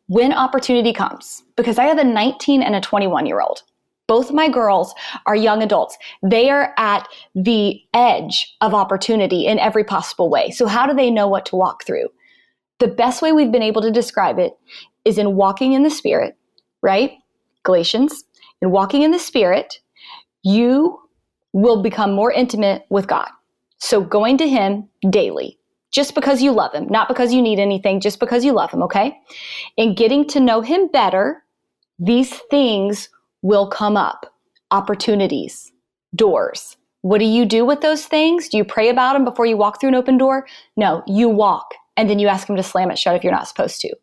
[0.08, 3.64] when opportunity comes, because I have a 19 and a 21 year old.
[4.08, 4.94] Both my girls
[5.26, 5.98] are young adults.
[6.22, 10.52] They are at the edge of opportunity in every possible way.
[10.52, 12.10] So, how do they know what to walk through?
[12.80, 14.54] The best way we've been able to describe it
[15.06, 16.38] is in walking in the Spirit,
[16.82, 17.14] right?
[17.64, 18.26] Galatians.
[18.62, 19.80] In walking in the Spirit,
[20.44, 21.00] you
[21.54, 23.30] will become more intimate with God.
[23.78, 25.58] So, going to Him daily,
[25.94, 28.84] just because you love him, not because you need anything, just because you love him,
[28.84, 29.18] okay?
[29.78, 31.44] In getting to know him better,
[32.00, 33.10] these things
[33.44, 34.34] will come up
[34.72, 35.72] opportunities,
[36.16, 36.76] doors.
[37.02, 38.50] What do you do with those things?
[38.50, 40.48] Do you pray about them before you walk through an open door?
[40.76, 43.48] No, you walk and then you ask him to slam it shut if you're not
[43.48, 43.96] supposed to.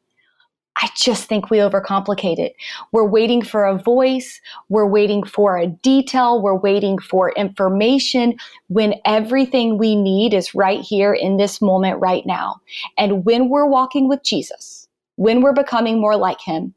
[0.83, 2.55] I just think we overcomplicate it.
[2.93, 4.41] We're waiting for a voice.
[4.69, 6.41] We're waiting for a detail.
[6.41, 8.37] We're waiting for information
[8.69, 12.61] when everything we need is right here in this moment right now.
[12.97, 16.75] And when we're walking with Jesus, when we're becoming more like him,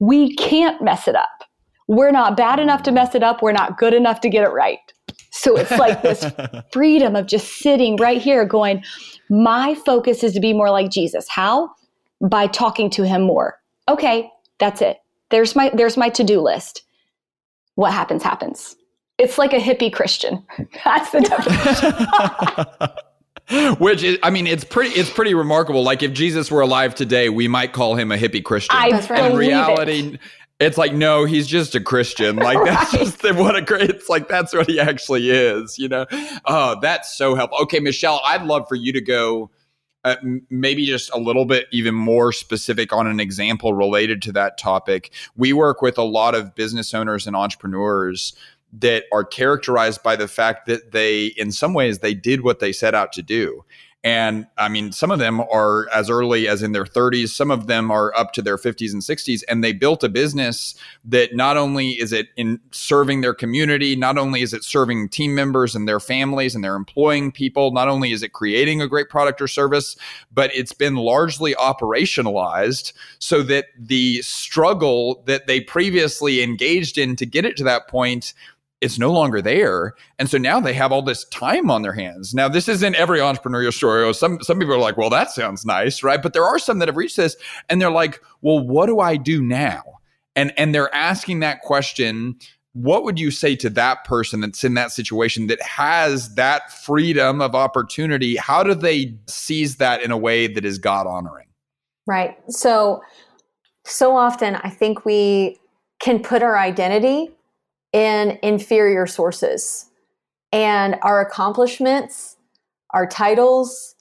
[0.00, 1.44] we can't mess it up.
[1.88, 3.42] We're not bad enough to mess it up.
[3.42, 4.80] We're not good enough to get it right.
[5.30, 6.24] So it's like this
[6.72, 8.82] freedom of just sitting right here going,
[9.30, 11.28] my focus is to be more like Jesus.
[11.28, 11.70] How?
[12.20, 13.58] By talking to him more.
[13.88, 14.98] Okay, that's it.
[15.30, 16.82] There's my there's my to-do list.
[17.74, 18.76] What happens happens.
[19.18, 20.44] It's like a hippie Christian.
[20.84, 23.78] That's the definition.
[23.78, 25.82] Which is, I mean, it's pretty, it's pretty remarkable.
[25.82, 28.76] Like if Jesus were alive today, we might call him a hippie Christian.
[28.76, 30.20] I believe In reality, it.
[30.58, 32.36] it's like no, he's just a Christian.
[32.46, 32.66] Like right.
[32.66, 33.88] that's just the, what a great.
[33.88, 35.78] It's like that's what he actually is.
[35.78, 36.06] You know,
[36.46, 37.58] oh, that's so helpful.
[37.62, 39.50] Okay, Michelle, I'd love for you to go
[40.06, 40.14] uh,
[40.50, 45.12] maybe just a little bit even more specific on an example related to that topic.
[45.36, 48.32] We work with a lot of business owners and entrepreneurs
[48.72, 52.70] that are characterized by the fact that they, in some ways, they did what they
[52.70, 53.64] set out to do.
[54.04, 57.66] And I mean, some of them are as early as in their 30s, some of
[57.66, 59.42] them are up to their 50s and 60s.
[59.48, 64.16] And they built a business that not only is it in serving their community, not
[64.16, 68.12] only is it serving team members and their families and they're employing people, not only
[68.12, 69.96] is it creating a great product or service,
[70.32, 77.26] but it's been largely operationalized so that the struggle that they previously engaged in to
[77.26, 78.34] get it to that point
[78.80, 79.94] it's no longer there.
[80.18, 82.34] And so now they have all this time on their hands.
[82.34, 84.04] Now, this isn't every entrepreneurial story.
[84.04, 86.22] Oh, some some people are like, well, that sounds nice, right?
[86.22, 87.36] But there are some that have reached this
[87.68, 89.82] and they're like, well, what do I do now?
[90.34, 92.36] And and they're asking that question.
[92.74, 97.40] What would you say to that person that's in that situation that has that freedom
[97.40, 98.36] of opportunity?
[98.36, 101.46] How do they seize that in a way that is God honoring?
[102.06, 102.36] Right.
[102.50, 103.00] So
[103.86, 105.58] so often I think we
[106.00, 107.30] can put our identity
[107.96, 109.86] in inferior sources.
[110.52, 112.36] And our accomplishments,
[112.90, 113.94] our titles,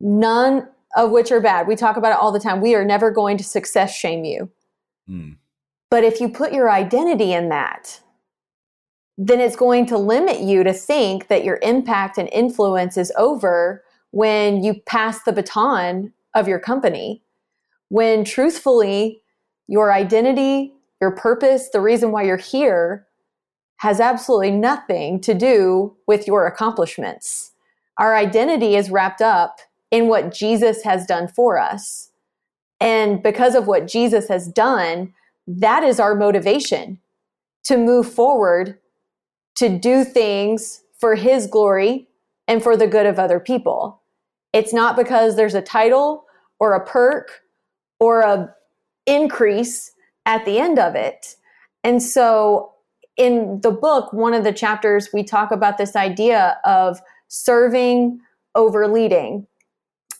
[0.00, 1.66] none of which are bad.
[1.66, 2.60] We talk about it all the time.
[2.60, 4.50] We are never going to success shame you.
[5.08, 5.38] Mm.
[5.90, 8.00] But if you put your identity in that,
[9.16, 13.82] then it's going to limit you to think that your impact and influence is over
[14.10, 17.22] when you pass the baton of your company.
[17.88, 19.22] When truthfully,
[19.68, 23.06] your identity, your purpose, the reason why you're here
[23.78, 27.52] has absolutely nothing to do with your accomplishments.
[27.98, 29.60] Our identity is wrapped up
[29.90, 32.10] in what Jesus has done for us.
[32.80, 35.12] And because of what Jesus has done,
[35.46, 36.98] that is our motivation
[37.64, 38.78] to move forward,
[39.56, 42.08] to do things for his glory
[42.46, 44.00] and for the good of other people.
[44.52, 46.24] It's not because there's a title
[46.58, 47.42] or a perk
[47.98, 48.54] or a
[49.06, 49.92] increase
[50.26, 51.36] at the end of it.
[51.82, 52.72] And so
[53.16, 58.20] in the book, one of the chapters, we talk about this idea of serving
[58.54, 59.46] over leading.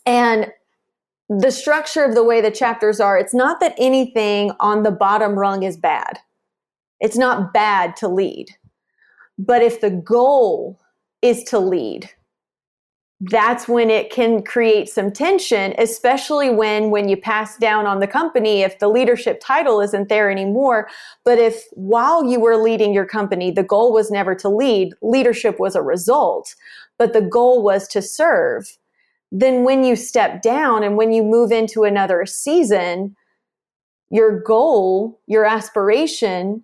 [0.07, 0.53] And
[1.29, 5.39] the structure of the way the chapters are, it's not that anything on the bottom
[5.39, 6.19] rung is bad.
[7.01, 8.49] It's not bad to lead.
[9.39, 10.79] But if the goal
[11.23, 12.11] is to lead,
[13.23, 18.07] that's when it can create some tension especially when when you pass down on the
[18.07, 20.89] company if the leadership title isn't there anymore.
[21.25, 25.61] But if while you were leading your company the goal was never to lead leadership
[25.61, 26.55] was a result
[26.99, 28.79] but the goal was to serve
[29.31, 33.15] then when you step down and when you move into another season
[34.09, 36.63] your goal your aspiration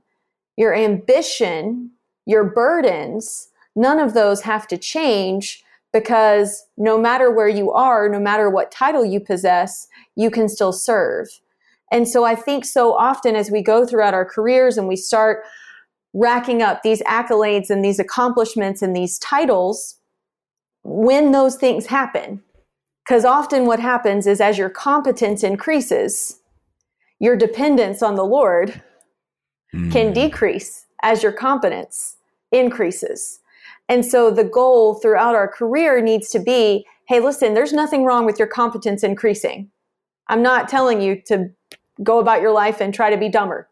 [0.56, 1.90] your ambition
[2.24, 5.62] your burdens none of those have to change
[5.96, 10.72] because no matter where you are, no matter what title you possess, you can still
[10.72, 11.26] serve.
[11.90, 15.42] And so I think so often as we go throughout our careers and we start
[16.12, 19.98] racking up these accolades and these accomplishments and these titles,
[20.82, 22.42] when those things happen,
[23.06, 26.40] because often what happens is as your competence increases,
[27.20, 28.82] your dependence on the Lord
[29.74, 29.90] mm.
[29.90, 32.16] can decrease as your competence
[32.52, 33.40] increases.
[33.88, 38.26] And so the goal throughout our career needs to be hey, listen, there's nothing wrong
[38.26, 39.70] with your competence increasing.
[40.26, 41.48] I'm not telling you to
[42.02, 43.68] go about your life and try to be dumber.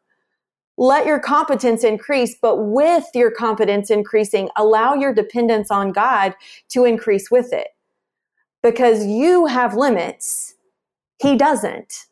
[0.77, 6.35] Let your competence increase, but with your competence increasing, allow your dependence on God
[6.71, 7.69] to increase with it.
[8.63, 10.55] Because you have limits,
[11.21, 12.07] He doesn't.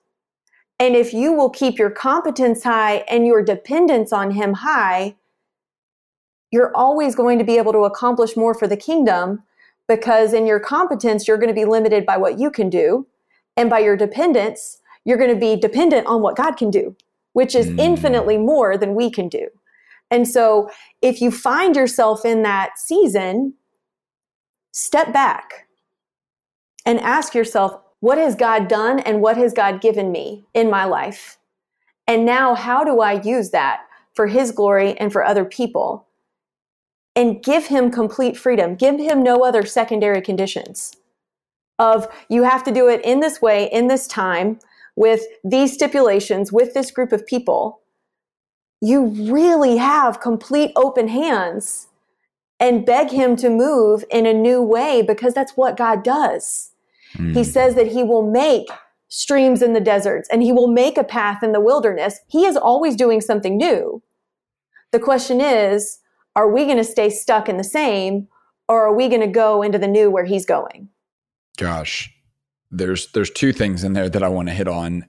[0.79, 5.17] And if you will keep your competence high and your dependence on Him high,
[6.53, 9.43] you're always going to be able to accomplish more for the kingdom
[9.89, 13.07] because in your competence, you're going to be limited by what you can do.
[13.57, 16.97] And by your dependence, you're going to be dependent on what God can do,
[17.33, 17.79] which is mm.
[17.79, 19.49] infinitely more than we can do.
[20.11, 23.55] And so if you find yourself in that season,
[24.73, 25.67] step back
[26.87, 30.85] and ask yourself, what has God done and what has God given me in my
[30.85, 31.39] life?
[32.07, 33.83] And now, how do I use that
[34.15, 36.07] for His glory and for other people?
[37.15, 38.75] And give him complete freedom.
[38.75, 40.97] Give him no other secondary conditions
[41.79, 44.59] of you have to do it in this way, in this time,
[44.95, 47.81] with these stipulations, with this group of people.
[48.81, 51.89] You really have complete open hands
[52.61, 56.71] and beg him to move in a new way because that's what God does.
[57.17, 57.35] Mm.
[57.35, 58.69] He says that he will make
[59.09, 62.21] streams in the deserts and he will make a path in the wilderness.
[62.29, 64.03] He is always doing something new.
[64.93, 65.99] The question is,
[66.35, 68.29] are we going to stay stuck in the same
[68.69, 70.89] or are we going to go into the new where he's going?
[71.59, 72.13] Gosh,
[72.71, 75.07] there's there's two things in there that I want to hit on.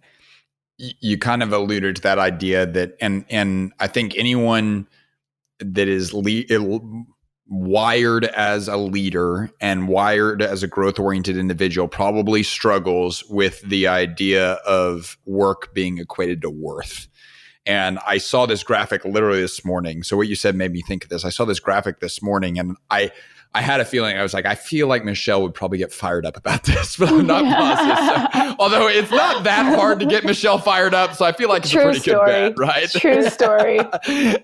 [0.78, 4.88] you kind of alluded to that idea that, and and I think anyone
[5.60, 7.06] that is le-
[7.48, 13.88] wired as a leader and wired as a growth oriented individual probably struggles with the
[13.88, 17.08] idea of work being equated to worth.
[17.66, 20.04] And I saw this graphic literally this morning.
[20.04, 21.24] So what you said made me think of this.
[21.24, 23.12] I saw this graphic this morning and I
[23.56, 26.26] I had a feeling I was like, I feel like Michelle would probably get fired
[26.26, 27.56] up about this, but I'm not yeah.
[27.56, 28.34] positive.
[28.50, 31.64] So, although it's not that hard to get Michelle fired up, so I feel like
[31.64, 32.32] it's True a pretty story.
[32.32, 32.90] good bet, right?
[32.90, 33.80] True story.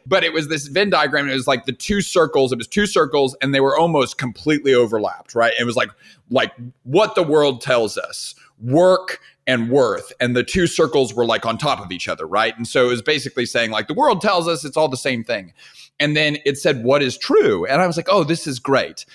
[0.05, 1.27] but it was this Venn diagram.
[1.27, 2.51] It was like the two circles.
[2.51, 5.53] It was two circles, and they were almost completely overlapped, right?
[5.59, 5.89] It was like
[6.29, 6.53] like
[6.83, 10.13] what the world tells us: work and worth.
[10.19, 12.55] And the two circles were like on top of each other right?
[12.55, 15.23] And so it was basically saying like the world tells us it's all the same
[15.23, 15.53] thing.
[15.99, 17.65] And then it said what is true?
[17.65, 19.05] And i was like oh this is great.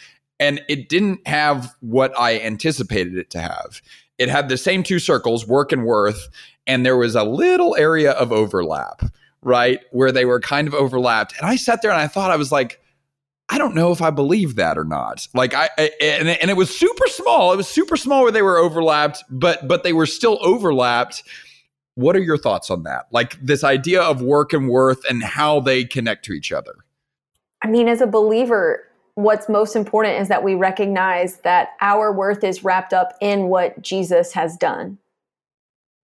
[0.40, 3.80] And it didn't have what i anticipated it to have.
[4.18, 6.28] It had the same two circles work and worth
[6.66, 9.02] and there was a little area of overlap
[9.40, 11.38] right where they were kind of overlapped.
[11.38, 12.80] And i sat there and i thought i was like
[13.48, 15.28] I don't know if I believe that or not.
[15.34, 17.52] Like I, I and, and it was super small.
[17.52, 21.22] It was super small where they were overlapped, but but they were still overlapped
[21.96, 23.06] What are your thoughts on that?
[23.12, 26.74] Like this idea of work and worth and how they connect to each other?
[27.62, 28.84] I mean, as a believer,
[29.14, 33.80] what's most important is that we recognize that our worth is wrapped up in what
[33.80, 34.98] Jesus has done.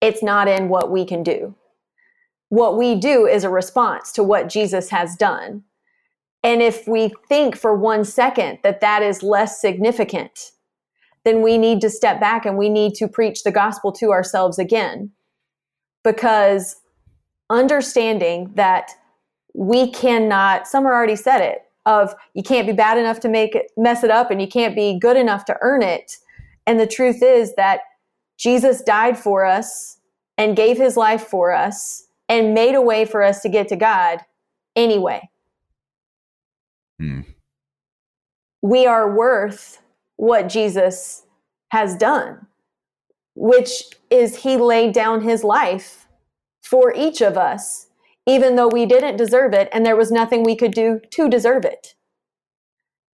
[0.01, 1.55] It's not in what we can do.
[2.49, 5.63] What we do is a response to what Jesus has done.
[6.43, 10.51] And if we think for one second that that is less significant,
[11.25, 14.57] then we need to step back and we need to preach the gospel to ourselves
[14.57, 15.11] again.
[16.03, 16.77] Because
[17.49, 18.91] understanding that
[19.53, 23.71] we cannot, Summer already said it, of you can't be bad enough to make it
[23.77, 26.17] mess it up and you can't be good enough to earn it.
[26.65, 27.79] And the truth is that
[28.37, 29.97] Jesus died for us
[30.37, 33.75] and gave his life for us and made a way for us to get to
[33.75, 34.19] God
[34.75, 35.29] anyway.
[36.99, 37.21] Hmm.
[38.61, 39.81] We are worth
[40.15, 41.23] what Jesus
[41.71, 42.47] has done,
[43.35, 46.07] which is he laid down his life
[46.63, 47.87] for each of us
[48.27, 51.65] even though we didn't deserve it and there was nothing we could do to deserve
[51.65, 51.95] it.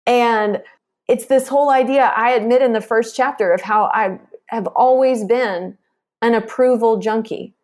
[0.06, 0.62] And
[1.06, 5.24] it's this whole idea I admit in the first chapter of how I have always
[5.24, 5.76] been
[6.22, 7.54] an approval junkie.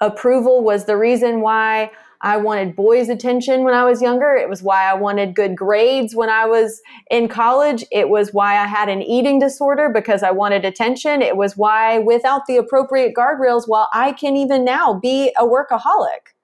[0.00, 1.90] Approval was the reason why
[2.20, 4.34] I wanted boys' attention when I was younger.
[4.34, 7.84] It was why I wanted good grades when I was in college.
[7.92, 11.22] It was why I had an eating disorder because I wanted attention.
[11.22, 16.34] It was why, without the appropriate guardrails, while I can even now be a workaholic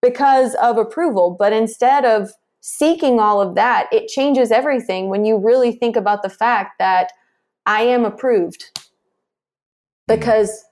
[0.00, 1.34] because of approval.
[1.36, 2.30] But instead of
[2.60, 7.10] seeking all of that, it changes everything when you really think about the fact that
[7.66, 10.18] I am approved mm-hmm.
[10.18, 10.64] because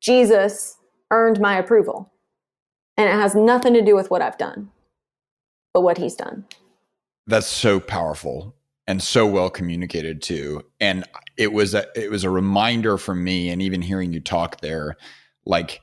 [0.00, 0.76] Jesus
[1.10, 2.09] earned my approval.
[2.96, 4.70] And it has nothing to do with what I've done,
[5.72, 6.44] but what he's done.
[7.26, 8.54] That's so powerful
[8.86, 10.62] and so well communicated too.
[10.80, 11.04] And
[11.36, 14.96] it was a it was a reminder for me and even hearing you talk there
[15.44, 15.80] like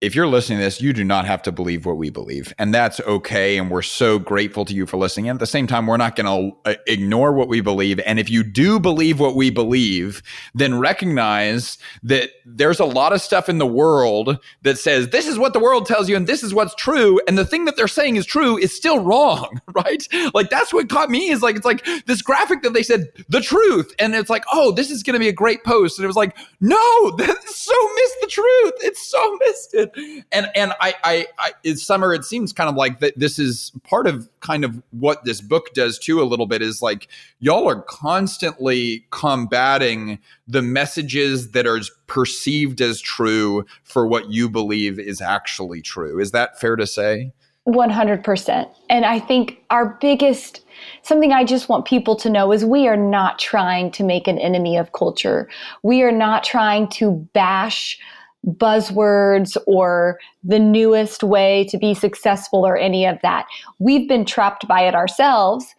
[0.00, 2.52] if you're listening to this, you do not have to believe what we believe.
[2.58, 3.56] And that's okay.
[3.56, 5.28] And we're so grateful to you for listening.
[5.30, 7.98] And at the same time, we're not going to uh, ignore what we believe.
[8.00, 10.22] And if you do believe what we believe,
[10.52, 15.38] then recognize that there's a lot of stuff in the world that says this is
[15.38, 17.18] what the world tells you and this is what's true.
[17.26, 20.06] And the thing that they're saying is true is still wrong, right?
[20.34, 23.40] Like that's what caught me is like, it's like this graphic that they said the
[23.40, 23.94] truth.
[23.98, 25.98] And it's like, oh, this is going to be a great post.
[25.98, 26.76] And it was like, no,
[27.46, 28.74] so missed the truth.
[28.80, 29.93] It's so missed it
[30.32, 32.14] and and I, I, I it's summer.
[32.14, 33.18] It seems kind of like that.
[33.18, 36.20] This is part of kind of what this book does too.
[36.20, 37.08] A little bit is like
[37.40, 44.98] y'all are constantly combating the messages that are perceived as true for what you believe
[44.98, 46.20] is actually true.
[46.20, 47.32] Is that fair to say?
[47.66, 48.68] 100%.
[48.90, 50.60] And I think our biggest
[51.02, 54.38] something I just want people to know is we are not trying to make an
[54.38, 55.48] enemy of culture.
[55.82, 57.98] We are not trying to bash
[58.46, 63.46] buzzwords or the newest way to be successful or any of that.
[63.78, 65.74] We've been trapped by it ourselves.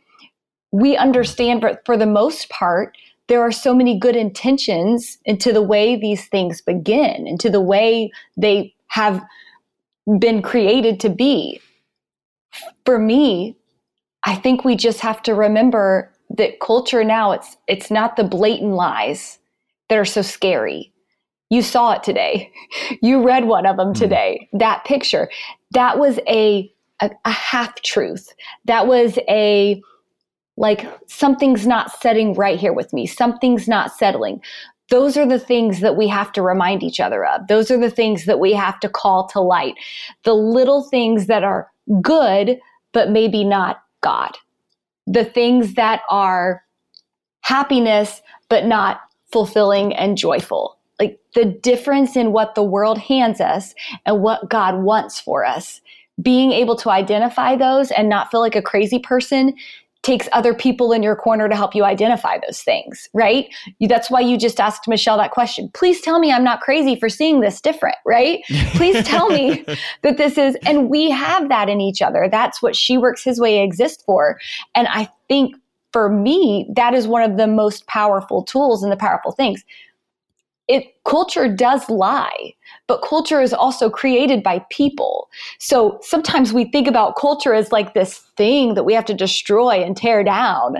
[0.71, 2.97] We understand, but for the most part,
[3.27, 8.11] there are so many good intentions into the way these things begin, into the way
[8.37, 9.23] they have
[10.19, 11.59] been created to be.
[12.85, 13.55] For me,
[14.25, 18.71] I think we just have to remember that culture now it's it's not the blatant
[18.71, 19.37] lies
[19.89, 20.91] that are so scary
[21.49, 22.51] you saw it today.
[23.01, 23.93] You read one of them hmm.
[23.93, 24.49] today.
[24.53, 24.59] Mm.
[24.59, 25.29] That picture.
[25.71, 26.71] That was a,
[27.01, 28.33] a, a half truth.
[28.65, 29.81] That was a,
[30.57, 33.05] like, something's not setting right here with me.
[33.05, 34.41] Something's not settling.
[34.89, 37.47] Those are the things that we have to remind each other of.
[37.47, 39.75] Those are the things that we have to call to light.
[40.23, 41.71] The little things that are
[42.01, 42.59] good,
[42.91, 44.37] but maybe not God.
[45.07, 46.63] The things that are
[47.41, 53.73] happiness, but not fulfilling and joyful like the difference in what the world hands us
[54.05, 55.81] and what God wants for us.
[56.21, 59.53] Being able to identify those and not feel like a crazy person
[60.05, 63.47] takes other people in your corner to help you identify those things, right?
[63.81, 65.69] That's why you just asked Michelle that question.
[65.73, 68.41] Please tell me I'm not crazy for seeing this different, right?
[68.75, 69.65] Please tell me
[70.03, 72.29] that this is, and we have that in each other.
[72.31, 74.39] That's what She Works His Way exists for.
[74.75, 75.55] And I think
[75.91, 79.65] for me, that is one of the most powerful tools and the powerful things
[80.67, 82.53] it culture does lie
[82.87, 87.93] but culture is also created by people so sometimes we think about culture as like
[87.93, 90.77] this thing that we have to destroy and tear down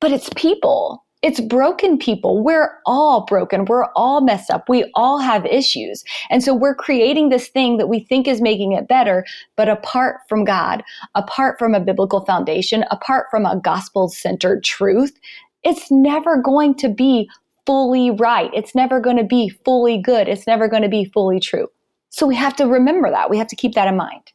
[0.00, 2.40] but it's people it's broken people.
[2.44, 3.64] We're all broken.
[3.64, 4.68] We're all messed up.
[4.68, 6.04] We all have issues.
[6.30, 9.24] And so we're creating this thing that we think is making it better,
[9.56, 10.84] but apart from God,
[11.16, 15.18] apart from a biblical foundation, apart from a gospel centered truth,
[15.64, 17.28] it's never going to be
[17.66, 18.50] fully right.
[18.54, 20.28] It's never going to be fully good.
[20.28, 21.68] It's never going to be fully true.
[22.10, 23.28] So we have to remember that.
[23.28, 24.32] We have to keep that in mind.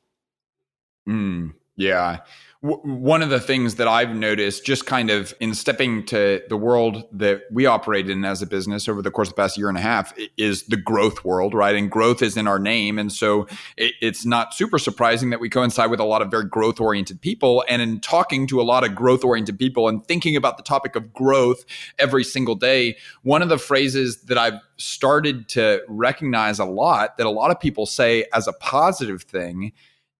[1.08, 2.20] Mm, yeah
[2.62, 7.06] one of the things that I've noticed just kind of in stepping to the world
[7.12, 9.80] that we operate in as a business over the course of the past year and
[9.80, 11.76] a half is the growth world, right?
[11.76, 13.00] And growth is in our name.
[13.00, 13.48] And so
[13.78, 17.20] it, it's not super surprising that we coincide with a lot of very growth oriented
[17.20, 17.66] people.
[17.68, 20.96] And in talking to a lot of growth oriented people and thinking about the topic
[20.96, 21.66] of growth
[21.98, 27.26] every single day, one of the phrases that I've started to recognize a lot that
[27.26, 29.72] a lot of people say as a positive thing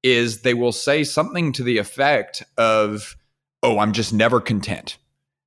[0.04, 3.16] is they will say something to the effect of,
[3.64, 4.98] Oh, I'm just never content.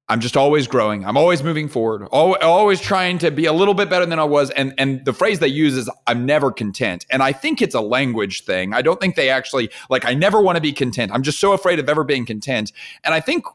[0.08, 1.04] I'm just always growing.
[1.06, 4.50] I'm always moving forward, always trying to be a little bit better than I was.
[4.50, 7.06] And, and the phrase they use is, I'm never content.
[7.08, 8.74] And I think it's a language thing.
[8.74, 11.10] I don't think they actually, like, I never want to be content.
[11.10, 12.70] I'm just so afraid of ever being content.
[13.02, 13.46] And I think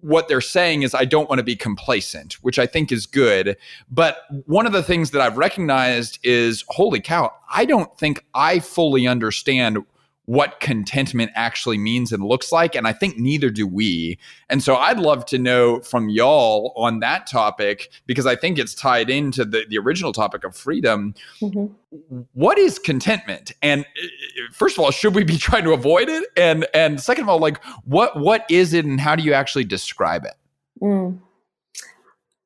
[0.00, 3.58] what they're saying is, I don't want to be complacent, which I think is good.
[3.90, 8.60] But one of the things that I've recognized is, holy cow, I don't think I
[8.60, 9.84] fully understand
[10.28, 12.74] what contentment actually means and looks like.
[12.74, 14.18] And I think neither do we.
[14.50, 18.74] And so I'd love to know from y'all on that topic, because I think it's
[18.74, 21.14] tied into the, the original topic of freedom.
[21.40, 22.18] Mm-hmm.
[22.34, 23.52] What is contentment?
[23.62, 24.06] And uh,
[24.52, 26.24] first of all, should we be trying to avoid it?
[26.36, 29.64] And and second of all, like what what is it and how do you actually
[29.64, 30.34] describe it?
[30.82, 31.20] Mm.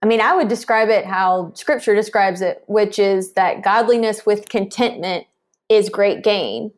[0.03, 4.49] I mean, I would describe it how scripture describes it, which is that godliness with
[4.49, 5.27] contentment
[5.69, 6.71] is great gain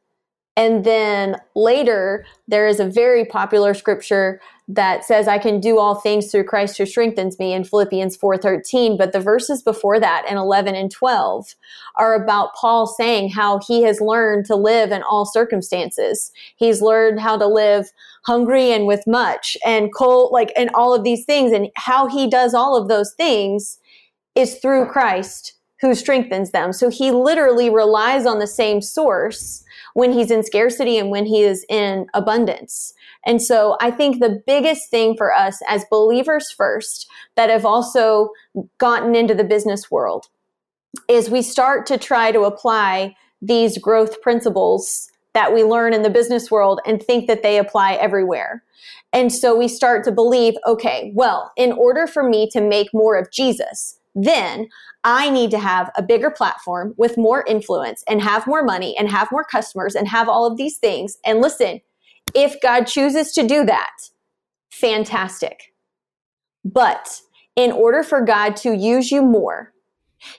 [0.57, 5.97] and then later, there is a very popular scripture that says, I can do all
[5.97, 8.97] things through Christ who strengthens me in Philippians 4.13.
[8.97, 11.55] But the verses before that in 11 and 12
[11.97, 16.31] are about Paul saying how he has learned to live in all circumstances.
[16.57, 17.91] He's learned how to live
[18.25, 21.53] hungry and with much and cold, like, and all of these things.
[21.53, 23.79] And how he does all of those things
[24.37, 26.73] is through Christ who strengthens them.
[26.73, 29.64] So he literally relies on the same source
[29.95, 32.93] when he's in scarcity and when he is in abundance.
[33.25, 38.31] And so I think the biggest thing for us as believers first that have also
[38.79, 40.27] gotten into the business world
[41.09, 46.11] is we start to try to apply these growth principles that we learn in the
[46.11, 48.63] business world and think that they apply everywhere.
[49.13, 53.17] And so we start to believe, okay, well, in order for me to make more
[53.17, 54.69] of Jesus, then
[55.03, 59.11] I need to have a bigger platform with more influence and have more money and
[59.11, 61.19] have more customers and have all of these things.
[61.25, 61.81] And listen,
[62.35, 63.93] if God chooses to do that,
[64.71, 65.73] fantastic.
[66.65, 67.21] But
[67.57, 69.73] in order for God to use you more,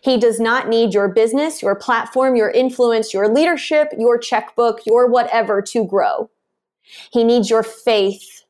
[0.01, 5.07] he does not need your business, your platform, your influence, your leadership, your checkbook, your
[5.07, 6.30] whatever to grow.
[7.11, 8.43] He needs your faith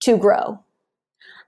[0.00, 0.62] to grow.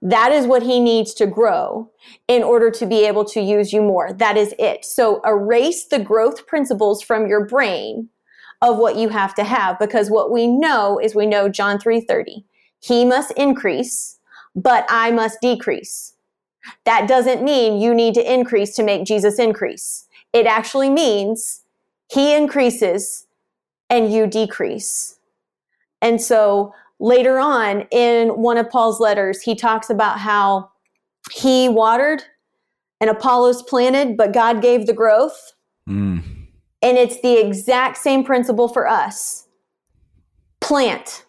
[0.05, 1.90] That is what he needs to grow
[2.26, 4.12] in order to be able to use you more.
[4.12, 4.84] That is it.
[4.84, 8.09] So erase the growth principles from your brain
[8.61, 12.44] of what you have to have because what we know is we know John 3:30.
[12.80, 14.18] He must increase,
[14.57, 16.14] but I must decrease.
[16.84, 20.07] That doesn't mean you need to increase to make Jesus increase.
[20.32, 21.62] It actually means
[22.09, 23.26] he increases
[23.88, 25.18] and you decrease.
[26.00, 30.70] And so later on in one of Paul's letters, he talks about how
[31.32, 32.22] he watered
[33.00, 35.53] and Apollos planted, but God gave the growth.
[35.88, 36.22] Mm.
[36.80, 39.46] And it's the exact same principle for us
[40.61, 41.24] plant,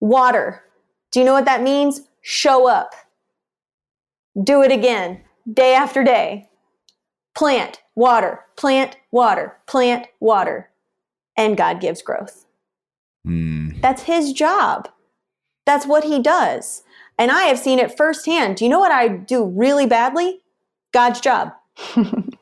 [0.00, 0.62] water.
[1.10, 2.02] Do you know what that means?
[2.22, 2.94] Show up.
[4.42, 5.20] Do it again,
[5.52, 6.48] day after day.
[7.34, 10.70] Plant, water, plant, water, plant, water.
[11.36, 12.46] And God gives growth.
[13.26, 13.51] Mm.
[13.82, 14.88] That's his job.
[15.66, 16.82] That's what he does.
[17.18, 18.56] And I have seen it firsthand.
[18.56, 20.40] Do you know what I do really badly?
[20.92, 21.52] God's job.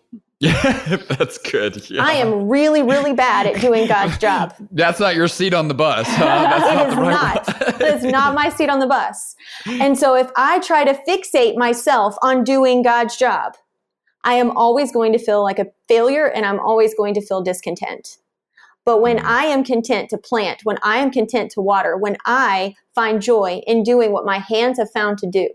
[0.40, 1.90] Yeah, that's good.
[1.90, 2.02] Yeah.
[2.02, 4.54] I am really, really bad at doing God's job.
[4.72, 6.06] that's not your seat on the bus.
[6.08, 6.24] Huh?
[6.24, 7.80] That's not it is not.
[7.82, 9.36] It's not my seat on the bus.
[9.66, 13.54] And so if I try to fixate myself on doing God's job,
[14.24, 17.42] I am always going to feel like a failure and I'm always going to feel
[17.42, 18.16] discontent.
[18.84, 19.24] But when mm.
[19.24, 23.62] I am content to plant, when I am content to water, when I find joy
[23.66, 25.48] in doing what my hands have found to do,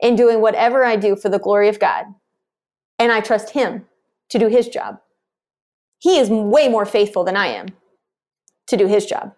[0.00, 2.04] in doing whatever I do for the glory of God,
[2.98, 3.86] and I trust Him
[4.30, 4.98] to do His job,
[5.98, 7.68] He is way more faithful than I am
[8.68, 9.32] to do His job.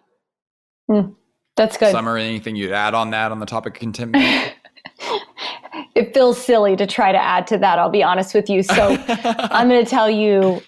[0.91, 1.15] Mm,
[1.57, 1.93] that's good.
[1.93, 4.55] Summer, anything you'd add on that on the topic of contentment?
[5.95, 8.63] it feels silly to try to add to that, I'll be honest with you.
[8.63, 10.63] So I'm going to tell you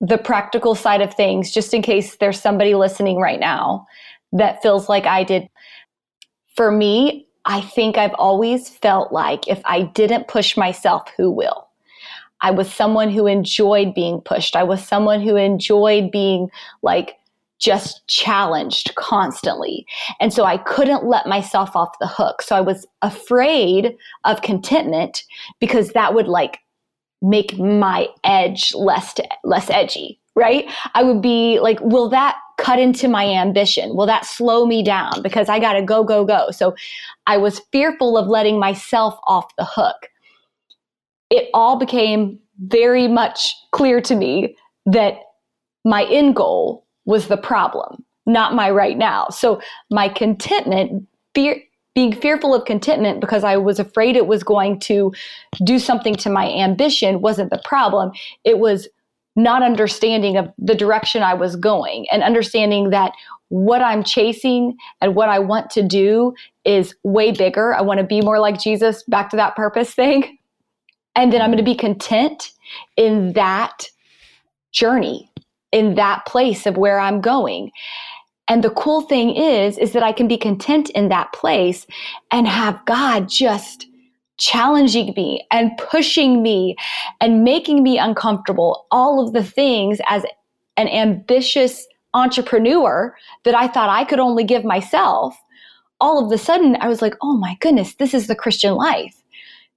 [0.00, 3.86] the practical side of things, just in case there's somebody listening right now
[4.32, 5.48] that feels like I did.
[6.54, 11.68] For me, I think I've always felt like if I didn't push myself, who will?
[12.42, 14.56] I was someone who enjoyed being pushed.
[14.56, 16.50] I was someone who enjoyed being
[16.82, 17.16] like
[17.58, 19.86] just challenged constantly.
[20.20, 22.42] And so I couldn't let myself off the hook.
[22.42, 25.24] So I was afraid of contentment
[25.58, 26.58] because that would like
[27.22, 29.14] make my edge less
[29.44, 30.70] less edgy, right?
[30.94, 33.94] I would be like, will that cut into my ambition?
[33.94, 36.50] Will that slow me down because I got to go go go.
[36.50, 36.74] So
[37.26, 40.08] I was fearful of letting myself off the hook.
[41.30, 44.56] It all became very much clear to me
[44.86, 45.18] that
[45.84, 49.28] my end goal was the problem, not my right now.
[49.28, 49.60] So
[49.90, 51.60] my contentment, fear,
[51.96, 55.12] being fearful of contentment because I was afraid it was going to
[55.64, 58.12] do something to my ambition wasn't the problem.
[58.44, 58.86] It was
[59.34, 63.12] not understanding of the direction I was going and understanding that
[63.48, 66.34] what I'm chasing and what I want to do
[66.66, 67.74] is way bigger.
[67.74, 70.36] I want to be more like Jesus, back to that purpose thing.
[71.14, 72.52] And then I'm going to be content
[72.98, 73.88] in that
[74.70, 75.30] journey
[75.72, 77.70] in that place of where I'm going.
[78.48, 81.86] And the cool thing is, is that I can be content in that place
[82.30, 83.86] and have God just
[84.38, 86.76] challenging me and pushing me
[87.20, 88.86] and making me uncomfortable.
[88.90, 90.24] All of the things as
[90.76, 95.36] an ambitious entrepreneur that I thought I could only give myself.
[96.00, 99.22] All of a sudden, I was like, oh my goodness, this is the Christian life.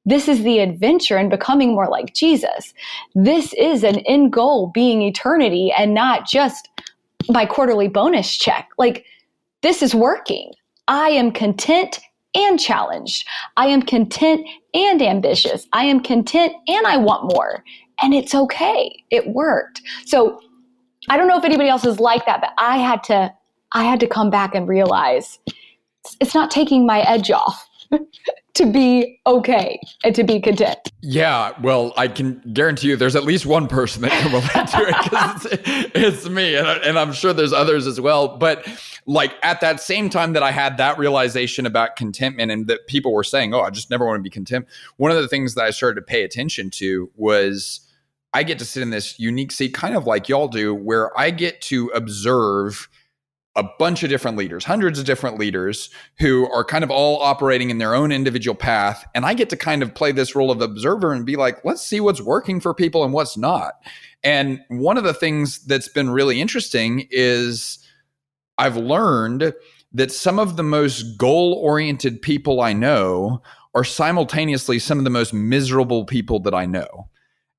[0.05, 2.73] This is the adventure in becoming more like Jesus.
[3.15, 6.69] This is an end goal being eternity and not just
[7.27, 8.69] my quarterly bonus check.
[8.77, 9.05] Like,
[9.61, 10.53] this is working.
[10.87, 11.99] I am content
[12.35, 13.27] and challenged.
[13.57, 15.67] I am content and ambitious.
[15.73, 17.63] I am content and I want more.
[18.01, 19.03] And it's okay.
[19.09, 19.81] It worked.
[20.05, 20.39] So
[21.09, 23.33] I don't know if anybody else is like that, but I had to
[23.71, 25.37] I had to come back and realize
[26.19, 27.67] it's not taking my edge off.
[28.59, 30.77] to be okay and to be content.
[31.01, 34.87] Yeah, well, I can guarantee you there's at least one person that can relate to
[34.87, 38.37] it because it's, it's, me, and, and I'm sure there's others as well.
[38.37, 38.67] But
[39.05, 43.13] like at that same time that I had that realization about contentment and that people
[43.13, 45.63] were saying, oh, I just never want to be content, one of the things that
[45.63, 47.79] I started to pay attention to was
[48.33, 51.31] I get to sit in this unique seat, kind of like y'all do, where I
[51.31, 52.87] get to observe–
[53.59, 55.89] a bunch of different leaders, hundreds of different leaders
[56.19, 59.05] who are kind of all operating in their own individual path.
[59.13, 61.81] And I get to kind of play this role of observer and be like, let's
[61.81, 63.73] see what's working for people and what's not.
[64.23, 67.85] And one of the things that's been really interesting is
[68.57, 69.53] I've learned
[69.91, 73.41] that some of the most goal oriented people I know
[73.75, 77.09] are simultaneously some of the most miserable people that I know.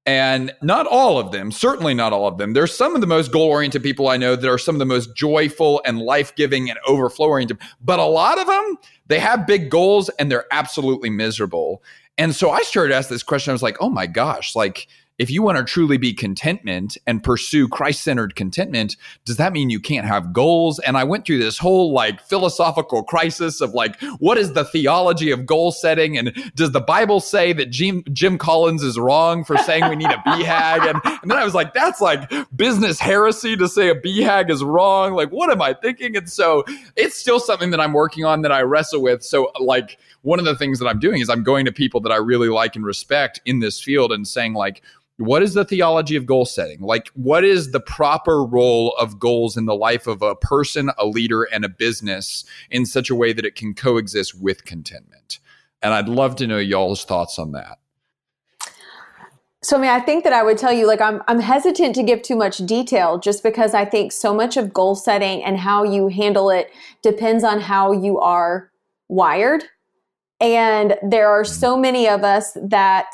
[0.06, 2.54] And not all of them, certainly not all of them.
[2.54, 4.86] There's some of the most goal oriented people I know that are some of the
[4.86, 7.58] most joyful and life giving and overflow oriented.
[7.82, 8.78] But a lot of them,
[9.08, 11.82] they have big goals and they're absolutely miserable.
[12.16, 13.50] And so I started to ask this question.
[13.50, 14.88] I was like, oh my gosh, like
[15.20, 18.96] if you want to truly be contentment and pursue Christ centered contentment,
[19.26, 20.78] does that mean you can't have goals?
[20.78, 25.30] And I went through this whole like philosophical crisis of like, what is the theology
[25.30, 26.16] of goal setting?
[26.16, 30.10] And does the Bible say that Jim, Jim Collins is wrong for saying we need
[30.10, 30.88] a BHAG?
[30.88, 34.64] And, and then I was like, that's like business heresy to say a BHAG is
[34.64, 35.12] wrong.
[35.12, 36.16] Like, what am I thinking?
[36.16, 36.64] And so
[36.96, 39.22] it's still something that I'm working on that I wrestle with.
[39.22, 42.12] So, like, one of the things that I'm doing is I'm going to people that
[42.12, 44.82] I really like and respect in this field and saying, like,
[45.20, 46.80] what is the theology of goal setting?
[46.80, 51.06] Like, what is the proper role of goals in the life of a person, a
[51.06, 55.38] leader, and a business in such a way that it can coexist with contentment?
[55.82, 57.78] And I'd love to know y'all's thoughts on that.
[59.62, 62.02] So, I mean, I think that I would tell you, like, I'm, I'm hesitant to
[62.02, 65.84] give too much detail just because I think so much of goal setting and how
[65.84, 66.70] you handle it
[67.02, 68.70] depends on how you are
[69.08, 69.64] wired.
[70.40, 71.82] And there are so mm-hmm.
[71.82, 73.06] many of us that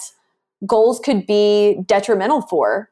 [0.65, 2.91] goals could be detrimental for.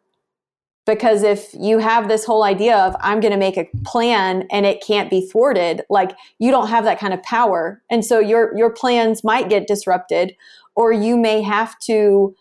[0.87, 4.67] Because if you have this whole idea of, I'm going to make a plan and
[4.67, 7.83] it can't be thwarted, like you don't have that kind of power.
[7.91, 10.37] And so your, your plans might get disrupted,
[10.77, 12.35] or you may have to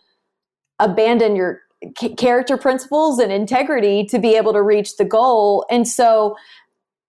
[0.78, 1.62] abandon your
[2.18, 5.64] character principles and integrity to be able to reach the goal.
[5.70, 6.36] And so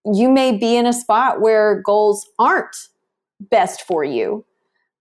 [0.05, 2.76] you may be in a spot where goals aren't
[3.41, 4.45] best for you.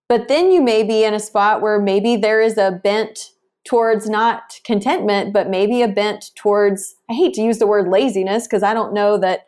[0.07, 3.31] But then you may be in a spot where maybe there is a bent
[3.67, 8.45] towards not contentment, but maybe a bent towards, I hate to use the word laziness
[8.45, 9.47] because I don't know that,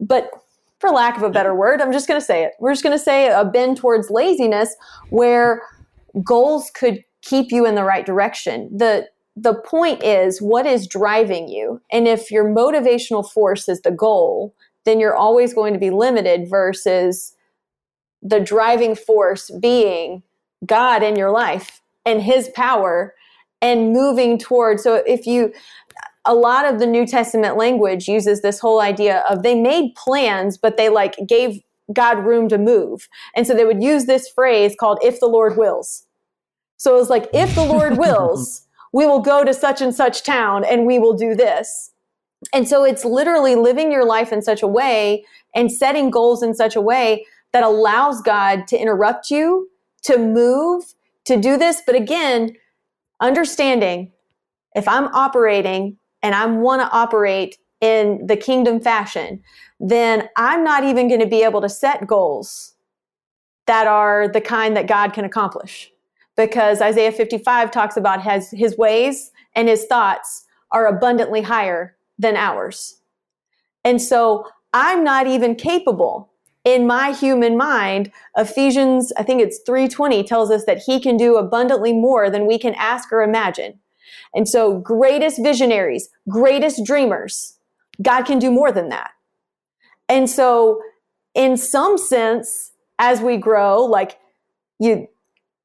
[0.00, 0.30] but
[0.78, 2.52] for lack of a better word, I'm just going to say it.
[2.58, 4.74] We're just going to say a bend towards laziness
[5.10, 5.62] where
[6.24, 8.70] goals could keep you in the right direction.
[8.76, 11.80] The the point is what is driving you?
[11.90, 16.50] And if your motivational force is the goal, then you're always going to be limited
[16.50, 17.34] versus
[18.22, 20.22] the driving force being
[20.64, 23.14] God in your life and his power
[23.60, 24.80] and moving toward.
[24.80, 25.52] So if you,
[26.24, 30.56] a lot of the New Testament language uses this whole idea of they made plans,
[30.56, 31.60] but they like gave
[31.92, 33.08] God room to move.
[33.34, 36.04] And so they would use this phrase called if the Lord wills.
[36.76, 40.22] So it was like, if the Lord wills, we will go to such and such
[40.22, 41.90] town and we will do this.
[42.52, 46.54] And so it's literally living your life in such a way and setting goals in
[46.54, 49.68] such a way that allows God to interrupt you,
[50.04, 50.84] to move,
[51.24, 51.82] to do this.
[51.86, 52.56] But again,
[53.20, 54.12] understanding
[54.74, 59.42] if I'm operating and I want to operate in the kingdom fashion,
[59.80, 62.74] then I'm not even going to be able to set goals
[63.66, 65.90] that are the kind that God can accomplish.
[66.36, 72.36] Because Isaiah 55 talks about his, his ways and his thoughts are abundantly higher than
[72.36, 73.00] ours.
[73.84, 76.31] And so I'm not even capable
[76.64, 78.12] in my human mind.
[78.36, 82.58] Ephesians, I think it's 320 tells us that he can do abundantly more than we
[82.58, 83.78] can ask or imagine.
[84.34, 87.58] And so greatest visionaries, greatest dreamers,
[88.00, 89.10] God can do more than that.
[90.08, 90.80] And so
[91.34, 94.18] in some sense, as we grow, like
[94.78, 95.08] you,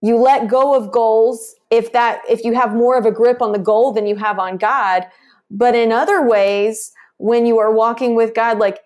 [0.02, 3.52] you let go of goals if that, if you have more of a grip on
[3.52, 5.06] the goal than you have on God.
[5.50, 8.80] But in other ways, when you are walking with God, like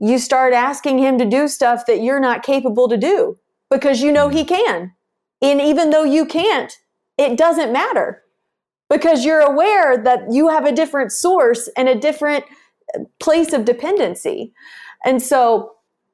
[0.00, 3.38] you start asking him to do stuff that you're not capable to do
[3.70, 4.54] because you know he mm-hmm.
[4.54, 4.92] can.
[5.42, 6.72] And even though you can't,
[7.18, 8.22] it doesn't matter
[8.88, 12.44] because you're aware that you have a different source and a different
[13.20, 14.52] place of dependency.
[15.04, 15.72] And so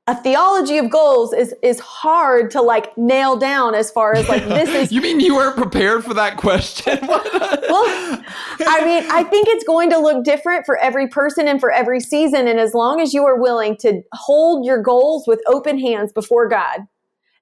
[0.09, 4.45] a theology of goals is is hard to like nail down as far as like
[4.45, 6.99] this is You mean you weren't prepared for that question?
[7.09, 8.23] well,
[8.61, 11.99] I mean, I think it's going to look different for every person and for every
[12.01, 16.13] season and as long as you are willing to hold your goals with open hands
[16.13, 16.87] before God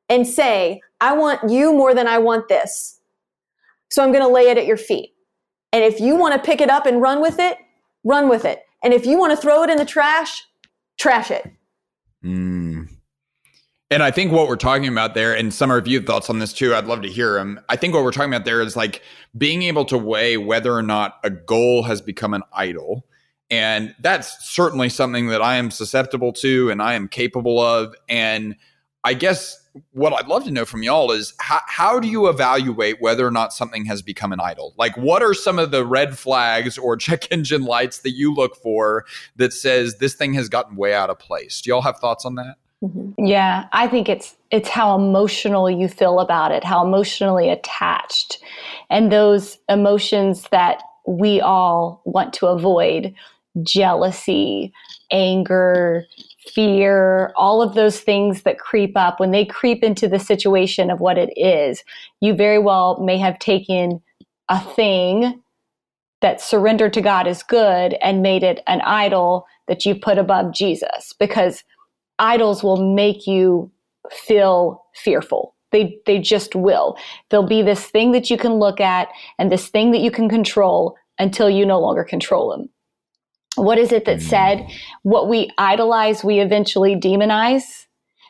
[0.09, 3.01] and say, I want you more than I want this.
[3.91, 5.15] So I'm going to lay it at your feet.
[5.73, 7.59] And if you want to pick it up and run with it,
[8.05, 8.63] run with it.
[8.83, 10.43] And if you want to throw it in the trash,
[10.99, 11.51] trash it.
[12.25, 12.89] Mm.
[13.91, 16.39] And I think what we're talking about there, and some of you have thoughts on
[16.39, 17.61] this too, I'd love to hear them.
[17.69, 19.03] I think what we're talking about there is like
[19.37, 23.07] being able to weigh whether or not a goal has become an idol.
[23.51, 27.95] And that's certainly something that I am susceptible to and I am capable of.
[28.09, 28.57] And
[29.05, 29.61] I guess
[29.93, 33.31] what I'd love to know from y'all is how, how do you evaluate whether or
[33.31, 34.73] not something has become an idol?
[34.79, 38.57] Like, what are some of the red flags or check engine lights that you look
[38.57, 39.05] for
[39.37, 41.61] that says this thing has gotten way out of place?
[41.61, 42.57] Do y'all have thoughts on that?
[42.83, 43.25] Mm-hmm.
[43.25, 48.39] Yeah, I think it's it's how emotional you feel about it, how emotionally attached,
[48.91, 53.15] and those emotions that we all want to avoid:
[53.63, 54.73] jealousy,
[55.11, 56.05] anger,
[56.53, 61.01] fear, all of those things that creep up, when they creep into the situation of
[61.01, 61.83] what it is,
[62.21, 64.03] you very well may have taken
[64.49, 65.41] a thing
[66.21, 70.53] that surrendered to God is good and made it an idol that you put above
[70.53, 71.65] Jesus because
[72.19, 73.71] idols will make you
[74.11, 75.55] feel fearful.
[75.73, 76.97] They, they just will.
[77.29, 80.29] There'll be this thing that you can look at and this thing that you can
[80.29, 82.69] control until you no longer control them
[83.57, 84.73] what is it that said mm.
[85.03, 87.87] what we idolize we eventually demonize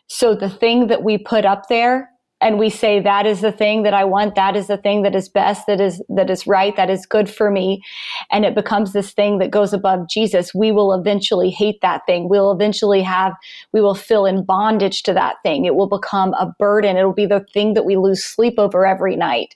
[0.06, 2.10] so the thing that we put up there
[2.40, 4.34] and we say that is the thing that i want.
[4.34, 7.30] That is the thing that is best that is that is right that is good
[7.30, 7.82] for me.
[8.30, 10.54] And it becomes this thing that goes above jesus.
[10.54, 12.28] We will eventually hate that thing.
[12.28, 13.32] We'll eventually have
[13.72, 15.64] we will feel in bondage to that thing.
[15.64, 16.96] It will become a burden.
[16.98, 19.54] It'll be the thing that we lose sleep over every night.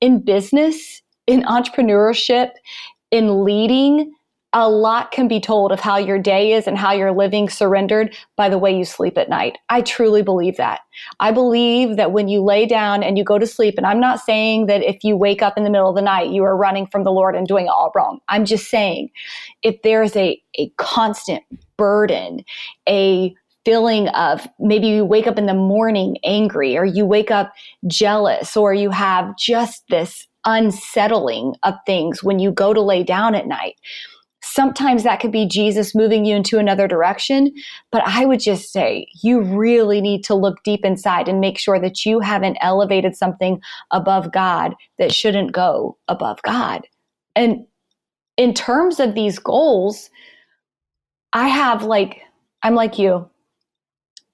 [0.00, 2.50] In business in entrepreneurship
[3.10, 4.12] in leading
[4.54, 8.16] a lot can be told of how your day is and how you're living surrendered
[8.36, 9.58] by the way you sleep at night.
[9.68, 10.80] I truly believe that.
[11.18, 14.20] I believe that when you lay down and you go to sleep, and I'm not
[14.20, 16.86] saying that if you wake up in the middle of the night, you are running
[16.86, 18.20] from the Lord and doing it all wrong.
[18.28, 19.10] I'm just saying
[19.64, 21.42] if there's a, a constant
[21.76, 22.44] burden,
[22.88, 23.34] a
[23.64, 27.52] feeling of maybe you wake up in the morning angry or you wake up
[27.88, 33.34] jealous or you have just this unsettling of things when you go to lay down
[33.34, 33.76] at night
[34.54, 37.52] Sometimes that could be Jesus moving you into another direction.
[37.90, 41.80] But I would just say you really need to look deep inside and make sure
[41.80, 46.86] that you haven't elevated something above God that shouldn't go above God.
[47.34, 47.66] And
[48.36, 50.08] in terms of these goals,
[51.32, 52.22] I have like,
[52.62, 53.28] I'm like you.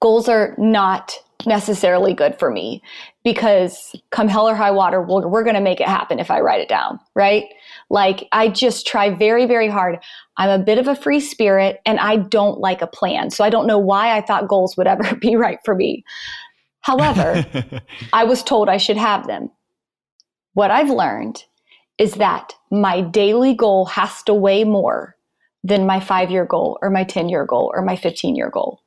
[0.01, 1.15] Goals are not
[1.47, 2.83] necessarily good for me
[3.23, 6.41] because come hell or high water, we're, we're going to make it happen if I
[6.41, 7.45] write it down, right?
[7.91, 9.99] Like I just try very, very hard.
[10.37, 13.31] I'm a bit of a free spirit and I don't like a plan.
[13.31, 16.05] So I don't know why I thought goals would ever be right for me.
[16.79, 17.45] However,
[18.13, 19.51] I was told I should have them.
[20.53, 21.43] What I've learned
[21.97, 25.17] is that my daily goal has to weigh more
[25.61, 28.81] than my five year goal or my 10 year goal or my 15 year goal.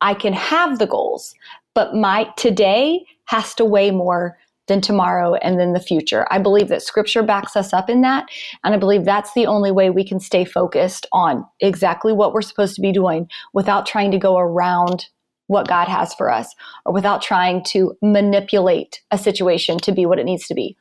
[0.00, 1.34] I can have the goals,
[1.74, 6.26] but my today has to weigh more than tomorrow and then the future.
[6.30, 8.28] I believe that scripture backs us up in that.
[8.64, 12.42] And I believe that's the only way we can stay focused on exactly what we're
[12.42, 15.06] supposed to be doing without trying to go around
[15.46, 16.54] what God has for us
[16.84, 20.76] or without trying to manipulate a situation to be what it needs to be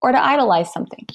[0.00, 1.06] or to idolize something.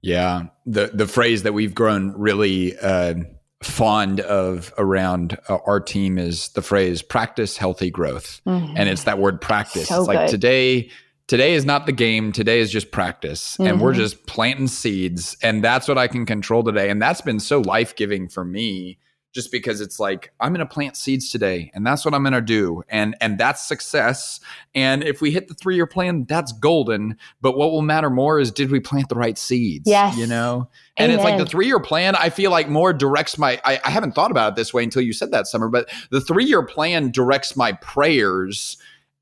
[0.00, 0.44] Yeah.
[0.64, 3.14] The, the phrase that we've grown really, uh,
[3.62, 8.74] fond of around uh, our team is the phrase practice healthy growth mm-hmm.
[8.76, 10.30] and it's that word practice so it's like good.
[10.30, 10.90] today
[11.32, 12.30] today is not the game.
[12.30, 13.54] Today is just practice.
[13.54, 13.66] Mm-hmm.
[13.66, 14.00] and we're mm-hmm.
[14.00, 15.34] just planting seeds.
[15.42, 16.90] And that's what i can control today.
[16.90, 18.98] And that's been so life-giving for me
[19.32, 21.70] just because it's like i'm going to plant seeds today.
[21.72, 22.82] And that's what i'm going to do.
[22.90, 24.40] And and that's success.
[24.74, 27.16] And if we hit the three year plan that's golden.
[27.40, 30.18] But what will matter more is did we plant the right seeds yes.
[30.18, 30.68] you know?
[30.98, 31.18] And Amen.
[31.18, 34.14] it's like the three year plan i feel like more directs my I, I haven't
[34.14, 37.10] thought about it this way until you said that summer but the three year plan
[37.10, 38.76] directs my prayers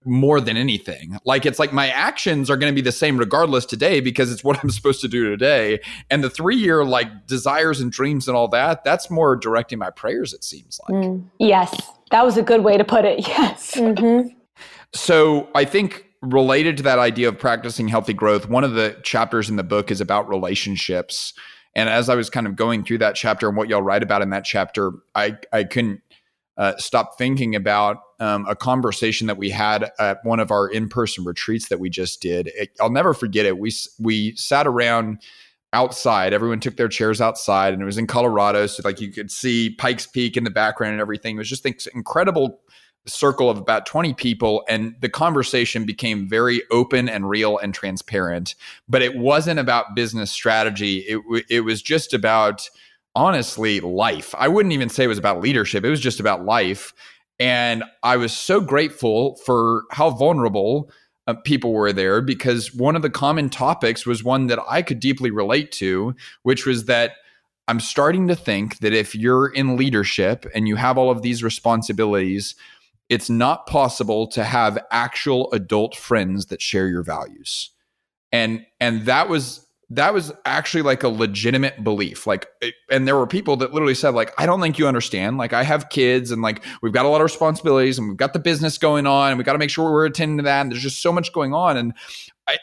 [0.05, 1.18] more than anything.
[1.24, 4.42] Like it's like my actions are going to be the same regardless today because it's
[4.42, 5.80] what I'm supposed to do today.
[6.11, 9.90] And the three year like desires and dreams and all that, that's more directing my
[9.90, 11.05] prayers, it seems like.
[11.05, 11.24] Mm.
[11.38, 11.78] Yes.
[12.11, 13.20] That was a good way to put it.
[13.30, 13.76] Yes.
[13.76, 14.28] Mm-hmm.
[14.92, 19.48] So I think related to that idea of practicing healthy growth, one of the chapters
[19.48, 21.32] in the book is about relationships.
[21.76, 24.20] And as I was kind of going through that chapter and what y'all write about
[24.20, 26.01] in that chapter, I, I couldn't
[26.57, 31.24] uh, stop thinking about um, a conversation that we had at one of our in-person
[31.24, 32.51] retreats that we just did.
[32.55, 33.59] It, I'll never forget it.
[33.59, 35.22] We we sat around
[35.72, 36.32] outside.
[36.32, 39.70] Everyone took their chairs outside, and it was in Colorado, so like you could see
[39.70, 41.36] Pikes Peak in the background and everything.
[41.36, 42.61] It was just this incredible
[43.07, 48.55] circle of about 20 people and the conversation became very open and real and transparent
[48.90, 52.68] but it wasn't about business strategy it, it was just about
[53.14, 54.34] honestly life.
[54.38, 56.92] I wouldn't even say it was about leadership, it was just about life.
[57.38, 60.90] And I was so grateful for how vulnerable
[61.26, 65.00] uh, people were there because one of the common topics was one that I could
[65.00, 67.12] deeply relate to, which was that
[67.66, 71.42] I'm starting to think that if you're in leadership and you have all of these
[71.42, 72.56] responsibilities,
[73.08, 77.70] it's not possible to have actual adult friends that share your values.
[78.32, 82.26] And and that was that was actually like a legitimate belief.
[82.26, 82.47] Like
[82.91, 85.36] and there were people that literally said like i don't think you understand.
[85.36, 88.32] Like i have kids and like we've got a lot of responsibilities and we've got
[88.32, 90.70] the business going on and we got to make sure we're attending to that and
[90.70, 91.93] there's just so much going on and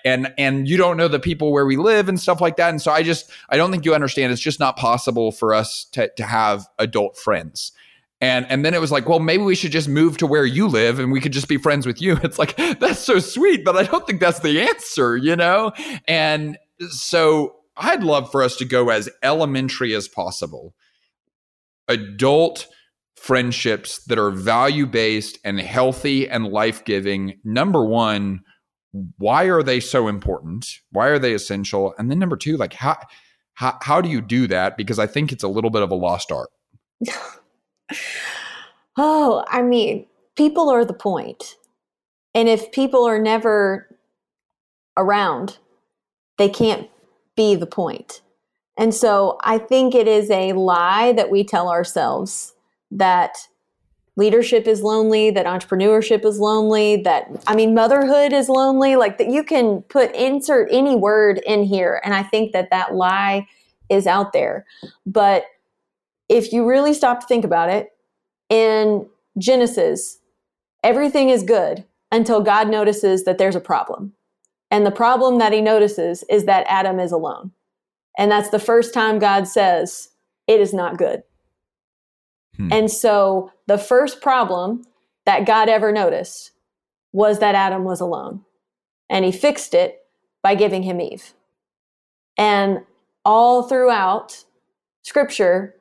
[0.03, 2.69] and and you don't know the people where we live and stuff like that.
[2.69, 4.32] And so i just i don't think you understand.
[4.32, 7.73] It's just not possible for us to to have adult friends.
[8.21, 10.67] And and then it was like well maybe we should just move to where you
[10.67, 12.17] live and we could just be friends with you.
[12.23, 15.73] It's like that's so sweet but i don't think that's the answer you know?
[16.07, 16.57] And
[16.89, 20.73] so I'd love for us to go as elementary as possible.
[21.88, 22.67] Adult
[23.15, 27.39] friendships that are value based and healthy and life giving.
[27.43, 28.41] Number one,
[29.17, 30.67] why are they so important?
[30.91, 31.93] Why are they essential?
[31.97, 32.97] And then number two, like how
[33.55, 34.78] how how do you do that?
[34.78, 36.49] Because I think it's a little bit of a lost art.
[38.97, 40.05] oh, I mean,
[40.36, 41.55] people are the point.
[42.34, 43.88] And if people are never
[44.95, 45.57] around,
[46.38, 46.89] they can't
[47.35, 48.21] be the point.
[48.77, 52.53] And so I think it is a lie that we tell ourselves
[52.91, 53.38] that
[54.15, 59.29] leadership is lonely, that entrepreneurship is lonely, that I mean motherhood is lonely, like that
[59.29, 63.47] you can put insert any word in here and I think that that lie
[63.89, 64.65] is out there.
[65.05, 65.45] But
[66.29, 67.89] if you really stop to think about it,
[68.49, 69.07] in
[69.38, 70.19] Genesis,
[70.83, 74.13] everything is good until God notices that there's a problem.
[74.70, 77.51] And the problem that he notices is that Adam is alone.
[78.18, 80.09] And that's the first time God says,
[80.47, 81.24] it is not good.
[82.57, 82.70] Hmm.
[82.72, 84.84] And so the first problem
[85.26, 86.51] that God ever noticed
[87.13, 88.41] was that Adam was alone.
[89.09, 89.99] And he fixed it
[90.43, 91.34] by giving him Eve.
[92.38, 92.80] And
[93.24, 94.43] all throughout
[95.03, 95.76] scripture,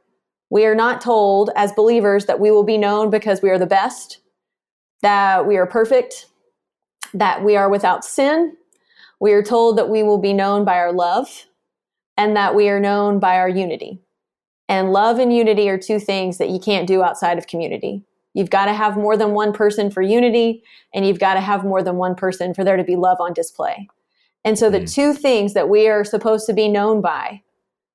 [0.51, 3.67] we are not told as believers that we will be known because we are the
[3.67, 4.19] best,
[5.03, 6.27] that we are perfect,
[7.15, 8.57] that we are without sin,
[9.21, 11.47] we are told that we will be known by our love
[12.17, 14.01] and that we are known by our unity.
[14.69, 18.03] And love and unity are two things that you can't do outside of community.
[18.35, 20.63] You've got to have more than one person for unity,
[20.93, 23.33] and you've got to have more than one person for there to be love on
[23.33, 23.89] display.
[24.45, 24.93] And so the mm.
[24.93, 27.43] two things that we are supposed to be known by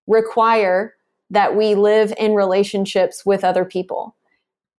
[0.07, 0.95] require
[1.29, 4.15] that we live in relationships with other people.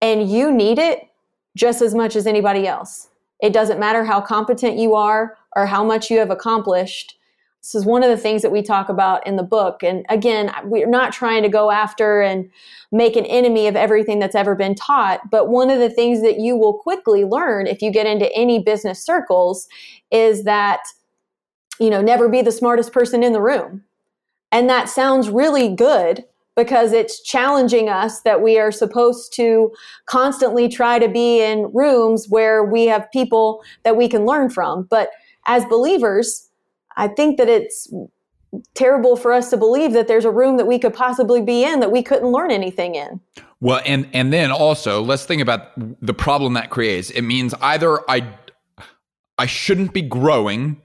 [0.01, 1.09] And you need it
[1.57, 3.09] just as much as anybody else.
[3.41, 7.17] It doesn't matter how competent you are or how much you have accomplished.
[7.63, 9.85] This is one of the things that we talk about in the book.
[9.85, 12.51] And again, we're not trying to go after and
[12.91, 15.31] make an enemy of everything that's ever been taught.
[15.31, 18.59] But one of the things that you will quickly learn if you get into any
[18.59, 19.69] business circles
[20.11, 20.81] is that,
[21.79, 23.85] you know, never be the smartest person in the room.
[24.51, 26.25] And that sounds really good
[26.57, 29.73] because it's challenging us that we are supposed to
[30.07, 34.83] constantly try to be in rooms where we have people that we can learn from.
[34.91, 35.11] But
[35.47, 36.49] as believers,
[36.97, 37.93] I think that it's
[38.75, 41.81] terrible for us to believe that there's a room that we could possibly be in
[41.81, 43.21] that we couldn't learn anything in.
[43.61, 45.73] Well, and and then also let's think about
[46.05, 47.11] the problem that creates.
[47.11, 48.35] It means either I
[49.39, 50.82] I shouldn't be growing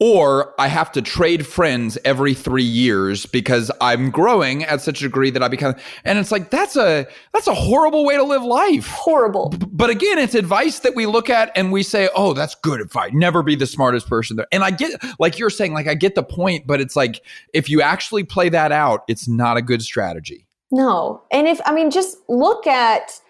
[0.00, 5.04] or I have to trade friends every three years because I'm growing at such a
[5.04, 5.76] degree that I become.
[6.04, 8.88] And it's like that's a that's a horrible way to live life.
[8.88, 9.50] Horrible.
[9.50, 12.80] B- but again, it's advice that we look at and we say, "Oh, that's good
[12.80, 13.12] advice.
[13.14, 16.16] Never be the smartest person there." And I get, like you're saying, like I get
[16.16, 17.22] the point, but it's like
[17.52, 20.46] if you actually play that out, it's not a good strategy.
[20.72, 23.20] No, and if I mean, just look at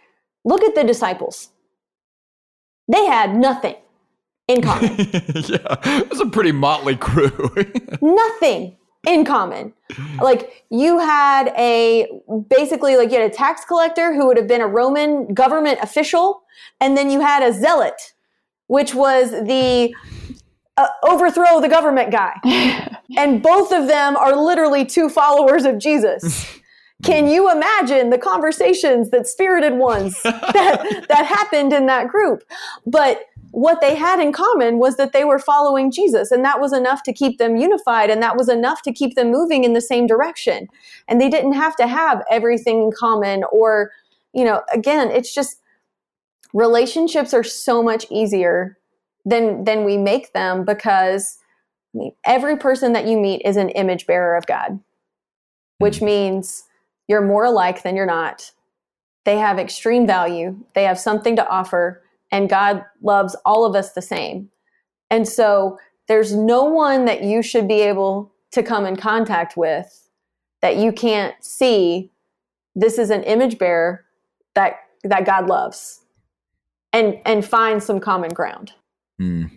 [0.44, 1.50] look at the disciples.
[2.88, 3.76] They had nothing
[4.48, 4.94] in common.
[4.98, 7.50] yeah, it's a pretty motley crew.
[8.00, 8.76] Nothing
[9.06, 9.72] in common.
[10.20, 12.08] Like you had a
[12.48, 16.42] basically like you had a tax collector who would have been a Roman government official,
[16.80, 18.14] and then you had a zealot,
[18.66, 19.94] which was the
[20.76, 22.34] uh, overthrow the government guy.
[23.16, 26.58] and both of them are literally two followers of Jesus.
[27.02, 32.42] Can you imagine the conversations that spirited ones that that happened in that group?
[32.86, 36.72] But what they had in common was that they were following Jesus, and that was
[36.72, 39.80] enough to keep them unified, and that was enough to keep them moving in the
[39.80, 40.66] same direction.
[41.06, 43.92] And they didn't have to have everything in common, or,
[44.32, 45.60] you know, again, it's just
[46.52, 48.76] relationships are so much easier
[49.24, 51.38] than than we make them because
[51.94, 54.80] I mean, every person that you meet is an image bearer of God,
[55.78, 56.06] which hmm.
[56.06, 56.64] means
[57.06, 58.50] you're more alike than you're not.
[59.24, 60.58] They have extreme value.
[60.74, 62.03] They have something to offer
[62.34, 64.50] and God loves all of us the same.
[65.08, 65.78] And so
[66.08, 70.08] there's no one that you should be able to come in contact with
[70.60, 72.10] that you can't see
[72.74, 74.04] this is an image bearer
[74.56, 76.00] that that God loves
[76.92, 78.72] and and find some common ground.
[79.20, 79.52] Mm.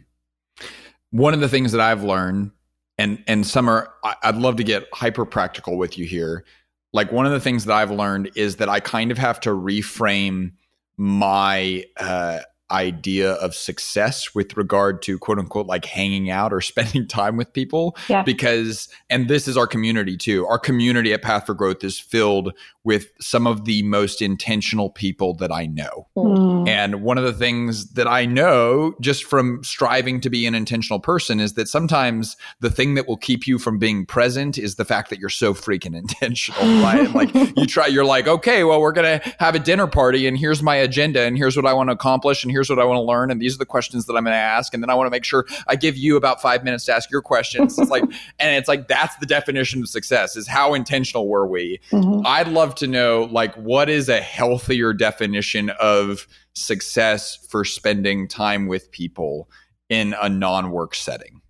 [1.10, 2.52] One of the things that I've learned
[3.00, 6.46] and and Summer I'd love to get hyper practical with you here.
[6.94, 9.50] Like one of the things that I've learned is that I kind of have to
[9.50, 10.52] reframe
[10.98, 12.40] my uh,
[12.72, 17.52] idea of success with regard to quote unquote like hanging out or spending time with
[17.54, 18.24] people yeah.
[18.24, 22.54] because and this is our community too our community at path for growth is filled
[22.88, 26.08] with some of the most intentional people that I know.
[26.16, 26.70] Mm.
[26.70, 31.02] And one of the things that I know just from striving to be an intentional
[31.02, 34.86] person is that sometimes the thing that will keep you from being present is the
[34.86, 37.14] fact that you're so freaking intentional, right?
[37.14, 40.64] like you try, you're like, okay, well, we're to have a dinner party and here's
[40.64, 43.02] my agenda and here's what I want to accomplish and here's what I want to
[43.02, 43.30] learn.
[43.30, 44.74] And these are the questions that I'm going to ask.
[44.74, 47.12] And then I want to make sure I give you about five minutes to ask
[47.12, 47.78] your questions.
[47.78, 48.02] It's like,
[48.40, 51.80] and it's like, that's the definition of success is how intentional were we?
[51.92, 52.26] Mm-hmm.
[52.26, 58.66] I'd love to know like what is a healthier definition of success for spending time
[58.66, 59.48] with people
[59.88, 61.42] in a non-work setting?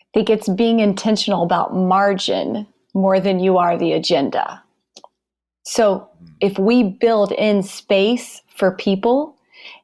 [0.00, 4.62] I think it's being intentional about margin more than you are the agenda.
[5.64, 6.06] So
[6.40, 9.37] if we build in space for people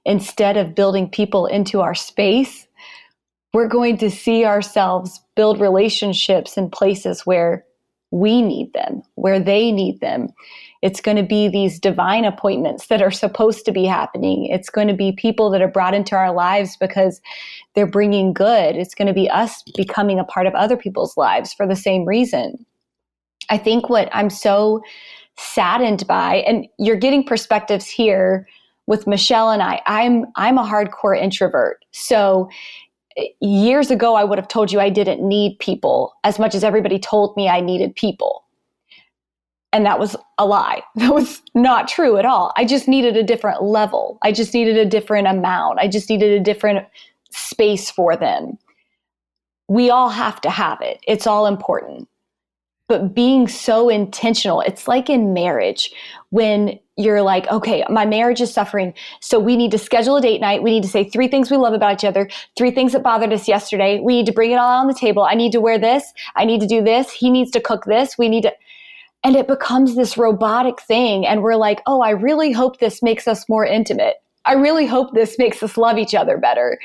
[0.05, 2.67] instead of building people into our space,
[3.53, 7.65] we're going to see ourselves build relationships in places where
[8.11, 10.29] we need them, where they need them.
[10.83, 14.47] It's going to be these divine appointments that are supposed to be happening.
[14.47, 17.21] It's going to be people that are brought into our lives because
[17.75, 18.77] they're bringing good.
[18.77, 22.05] It's going to be us becoming a part of other people's lives for the same
[22.05, 22.65] reason.
[23.51, 24.83] I think what I'm so
[25.37, 28.47] saddened by, and you're getting perspectives here
[28.87, 29.81] with Michelle and I.
[29.87, 31.85] I'm I'm a hardcore introvert.
[31.93, 32.49] So
[33.41, 36.99] years ago I would have told you I didn't need people as much as everybody
[36.99, 38.45] told me I needed people.
[39.73, 40.83] And that was a lie.
[40.97, 42.53] That was not true at all.
[42.57, 44.19] I just needed a different level.
[44.23, 45.81] I just needed a different amount.
[45.81, 46.87] I just needed a different
[47.31, 48.59] space for them.
[49.69, 52.09] We all have to have it, it's all important.
[52.87, 55.91] But being so intentional, it's like in marriage
[56.29, 58.95] when you're like, okay, my marriage is suffering.
[59.21, 60.63] So we need to schedule a date night.
[60.63, 63.33] We need to say three things we love about each other, three things that bothered
[63.33, 63.99] us yesterday.
[64.01, 65.25] We need to bring it all on the table.
[65.25, 66.13] I need to wear this.
[66.37, 67.11] I need to do this.
[67.11, 68.17] He needs to cook this.
[68.17, 68.53] We need to
[69.25, 71.27] and it becomes this robotic thing.
[71.27, 74.17] And we're like, oh, I really hope this makes us more intimate.
[74.45, 76.79] I really hope this makes us love each other better.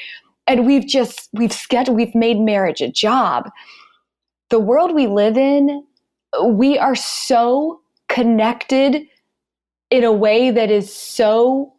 [0.47, 3.51] And we've just, we've scheduled, we've made marriage a job.
[4.49, 5.83] the world we live in,
[6.45, 9.05] we are so connected
[9.89, 11.73] in a way that is so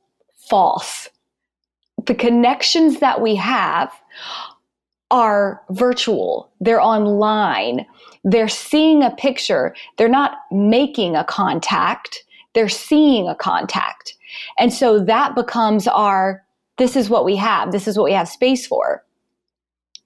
[0.49, 1.09] false.
[2.07, 3.93] The connections that we have
[5.11, 7.85] are virtual, they're online,
[8.25, 14.15] they're seeing a picture, they're not making a contact, they're seeing a contact.
[14.59, 16.45] And so that becomes our
[16.79, 19.05] this is what we have, this is what we have space for.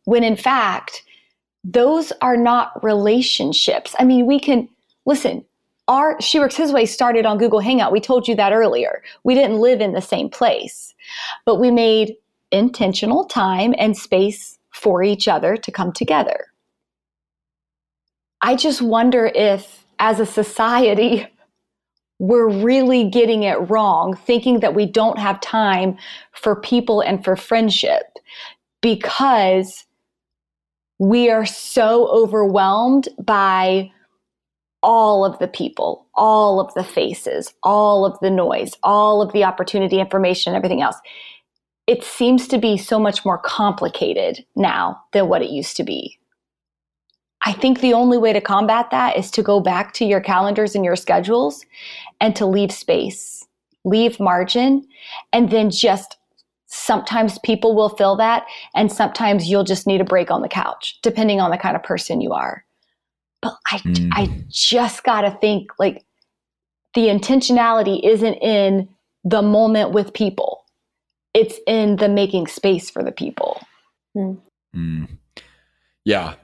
[0.05, 1.05] When in fact,
[1.63, 3.95] those are not relationships.
[3.99, 4.69] I mean, we can
[5.07, 5.45] listen,
[5.89, 7.93] our She Works His Way started on Google Hangout.
[7.93, 9.03] We told you that earlier.
[9.23, 10.95] We didn't live in the same place,
[11.45, 12.15] but we made
[12.51, 16.47] intentional time and space for each other to come together.
[18.41, 21.27] I just wonder if, as a society,
[22.19, 25.97] we're really getting it wrong, thinking that we don't have time
[26.33, 28.05] for people and for friendship
[28.81, 29.85] because
[30.99, 33.91] we are so overwhelmed by
[34.85, 39.43] all of the people, all of the faces, all of the noise, all of the
[39.43, 40.97] opportunity, information, everything else.
[41.87, 46.19] It seems to be so much more complicated now than what it used to be.
[47.47, 50.75] I think the only way to combat that is to go back to your calendars
[50.75, 51.65] and your schedules
[52.21, 53.47] and to leave space,
[53.85, 54.87] leave margin,
[55.33, 56.17] and then just
[56.67, 58.45] sometimes people will fill that.
[58.75, 61.83] And sometimes you'll just need a break on the couch, depending on the kind of
[61.83, 62.65] person you are.
[63.45, 64.09] But I, mm.
[64.13, 66.03] I just got to think like
[66.95, 68.89] the intentionality isn't in
[69.23, 70.65] the moment with people,
[71.35, 73.61] it's in the making space for the people.
[74.17, 74.41] Mm.
[74.75, 75.09] Mm.
[76.05, 76.35] Yeah.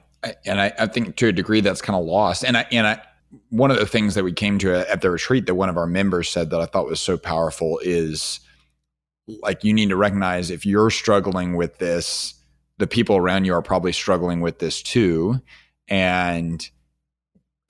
[0.45, 2.45] And I, I think to a degree that's kind of lost.
[2.45, 3.01] And I, and I,
[3.49, 5.87] one of the things that we came to at the retreat that one of our
[5.87, 8.41] members said that I thought was so powerful is
[9.41, 12.35] like you need to recognize if you're struggling with this,
[12.77, 15.41] the people around you are probably struggling with this too.
[15.87, 16.69] And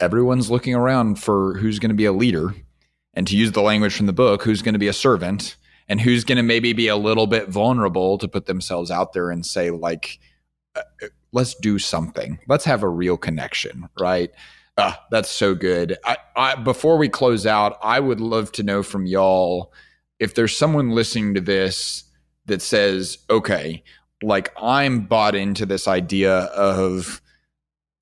[0.01, 2.53] everyone's looking around for who's going to be a leader
[3.13, 5.55] and to use the language from the book who's going to be a servant
[5.87, 9.29] and who's going to maybe be a little bit vulnerable to put themselves out there
[9.29, 10.19] and say like
[10.75, 12.39] uh, uh, let's do something.
[12.47, 14.31] Let's have a real connection right?
[14.77, 15.97] Uh, that's so good.
[16.05, 19.73] I, I, before we close out i would love to know from y'all
[20.19, 22.05] if there's someone listening to this
[22.45, 23.83] that says okay
[24.23, 27.20] like i'm bought into this idea of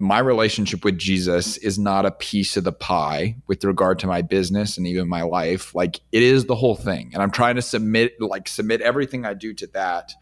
[0.02, 4.22] my relationship with Jesus is not a piece of the pie with regard to my
[4.22, 5.76] business and even my life.
[5.76, 7.12] Like it is the whole thing.
[7.14, 10.14] And I'm trying to submit, like, submit everything I do to that.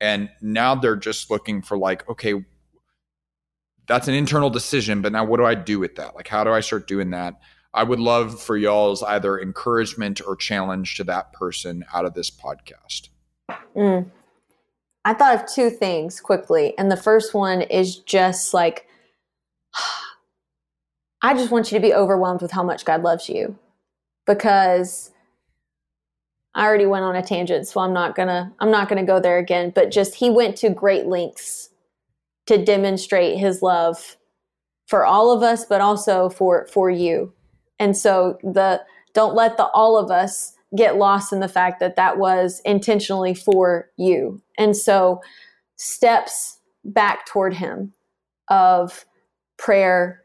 [0.00, 2.46] And now they're just looking for, like, okay,
[3.86, 6.14] that's an internal decision, but now what do I do with that?
[6.14, 7.34] Like, how do I start doing that?
[7.74, 12.30] I would love for y'all's either encouragement or challenge to that person out of this
[12.30, 13.10] podcast.
[13.76, 14.10] Mm.
[15.04, 16.76] I thought of two things quickly.
[16.78, 18.86] And the first one is just like,
[21.22, 23.58] I just want you to be overwhelmed with how much God loves you
[24.26, 25.10] because
[26.54, 29.38] I already went on a tangent, so I'm not gonna I'm not gonna go there
[29.38, 29.72] again.
[29.74, 31.70] But just he went to great lengths
[32.46, 34.16] to demonstrate his love
[34.86, 37.32] for all of us, but also for for you.
[37.78, 38.82] And so the
[39.14, 43.34] don't let the all of us get lost in the fact that that was intentionally
[43.34, 44.40] for you.
[44.58, 45.20] And so
[45.76, 47.92] steps back toward him
[48.48, 49.04] of
[49.60, 50.22] prayer,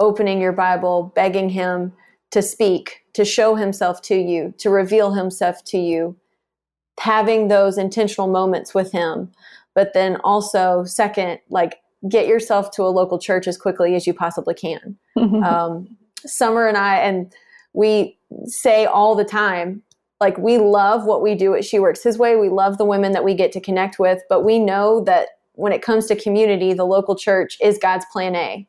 [0.00, 1.92] opening your Bible, begging Him
[2.30, 6.16] to speak, to show Himself to you, to reveal Himself to you,
[7.00, 9.30] having those intentional moments with Him.
[9.74, 11.76] But then also, second, like
[12.08, 14.96] get yourself to a local church as quickly as you possibly can.
[15.44, 15.88] um,
[16.24, 17.32] Summer and I, and
[17.72, 19.82] we say all the time,
[20.20, 22.36] like we love what we do at She Works His Way.
[22.36, 25.72] We love the women that we get to connect with, but we know that when
[25.72, 28.66] it comes to community, the local church is God's plan A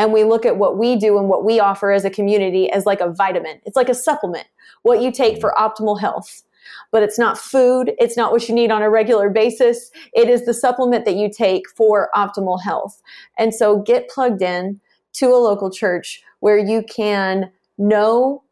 [0.00, 2.86] and we look at what we do and what we offer as a community as
[2.86, 3.60] like a vitamin.
[3.66, 4.46] It's like a supplement,
[4.80, 6.42] what you take for optimal health.
[6.90, 7.92] But it's not food.
[7.98, 9.90] It's not what you need on a regular basis.
[10.14, 13.02] It is the supplement that you take for optimal health.
[13.36, 14.80] And so get plugged in
[15.14, 18.42] to a local church where you can know,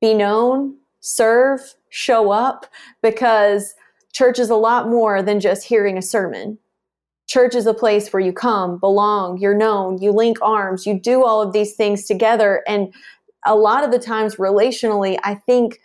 [0.00, 2.66] be known, serve, show up
[3.00, 3.74] because
[4.12, 6.58] church is a lot more than just hearing a sermon.
[7.26, 11.24] Church is a place where you come, belong, you're known, you link arms, you do
[11.24, 12.62] all of these things together.
[12.68, 12.94] And
[13.44, 15.80] a lot of the times, relationally, I think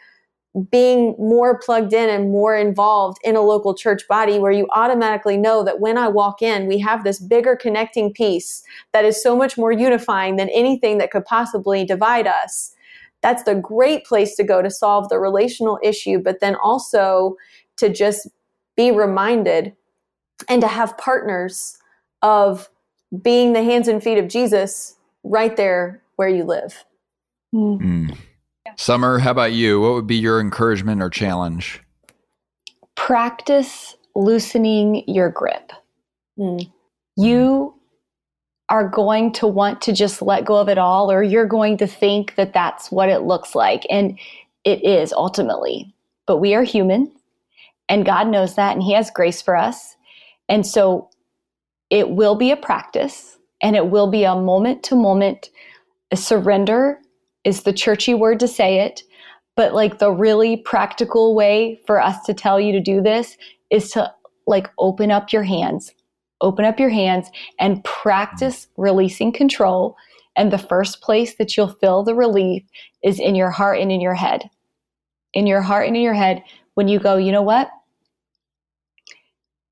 [0.69, 5.37] being more plugged in and more involved in a local church body where you automatically
[5.37, 8.61] know that when I walk in, we have this bigger connecting piece
[8.91, 12.75] that is so much more unifying than anything that could possibly divide us.
[13.21, 17.37] That's the great place to go to solve the relational issue, but then also
[17.77, 18.27] to just
[18.75, 19.73] be reminded
[20.49, 21.77] and to have partners
[22.21, 22.69] of
[23.21, 26.83] being the hands and feet of Jesus right there where you live.
[27.53, 28.17] Mm.
[28.77, 29.81] Summer, how about you?
[29.81, 31.81] What would be your encouragement or challenge?
[32.95, 35.71] Practice loosening your grip.
[36.37, 36.71] Mm.
[37.17, 37.73] You
[38.69, 41.87] are going to want to just let go of it all, or you're going to
[41.87, 43.85] think that that's what it looks like.
[43.89, 44.17] And
[44.63, 45.93] it is ultimately.
[46.25, 47.11] But we are human,
[47.89, 49.97] and God knows that, and He has grace for us.
[50.49, 51.09] And so
[51.89, 55.49] it will be a practice, and it will be a moment to moment
[56.15, 56.99] surrender
[57.43, 59.03] is the churchy word to say it.
[59.55, 63.37] But like the really practical way for us to tell you to do this
[63.69, 64.11] is to
[64.47, 65.93] like open up your hands,
[66.41, 69.95] open up your hands and practice releasing control.
[70.35, 72.63] And the first place that you'll feel the relief
[73.03, 74.49] is in your heart and in your head.
[75.33, 76.43] In your heart and in your head,
[76.75, 77.69] when you go, you know what?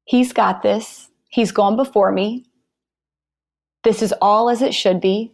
[0.10, 1.08] He's got this.
[1.30, 2.44] He's gone before me.
[3.84, 5.32] This is all as it should be.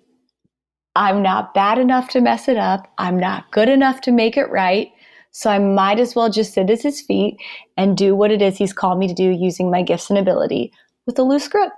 [0.97, 2.91] I'm not bad enough to mess it up.
[2.97, 4.89] I'm not good enough to make it right.
[5.31, 7.37] So I might as well just sit at his feet
[7.77, 10.73] and do what it is he's called me to do using my gifts and ability
[11.05, 11.71] with a loose grip.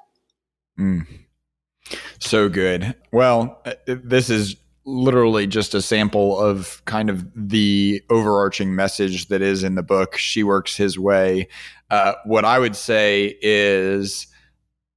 [0.79, 1.05] Mm.
[2.17, 2.95] So good.
[3.11, 4.55] Well, uh, this is
[4.87, 10.17] literally just a sample of kind of the overarching message that is in the book.
[10.17, 11.47] She works his way.
[11.89, 14.27] Uh, what I would say is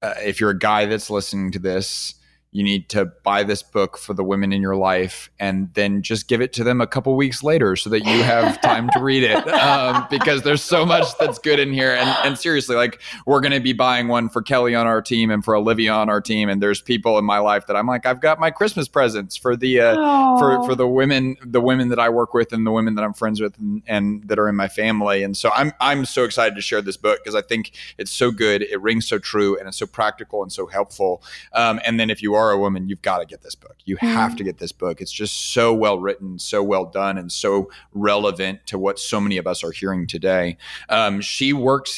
[0.03, 2.15] uh, if you're a guy that's listening to this,
[2.53, 6.27] you need to buy this book for the women in your life and then just
[6.27, 9.23] give it to them a couple weeks later so that you have time to read
[9.23, 11.93] it um, because there's so much that's good in here.
[11.93, 15.31] And, and seriously like we're going to be buying one for kelly on our team
[15.31, 16.49] and for olivia on our team.
[16.49, 19.57] And there's people in my life that i'm like i've got my christmas presents for
[19.57, 22.97] the uh, for, for the women the women that i work with and the women
[22.97, 25.23] that i'm friends with and, and that are in my family.
[25.23, 28.33] And so i'm i'm so excited to share this book because i think it's so
[28.33, 31.23] good it rings so true and it's so practical and so helpful.
[31.53, 33.77] Um, and then if you are are a woman, you've got to get this book.
[33.85, 34.45] You have to mm-hmm.
[34.45, 35.01] get this book.
[35.01, 39.37] It's just so well written, so well done, and so relevant to what so many
[39.37, 40.57] of us are hearing today.
[40.89, 41.97] Um, she works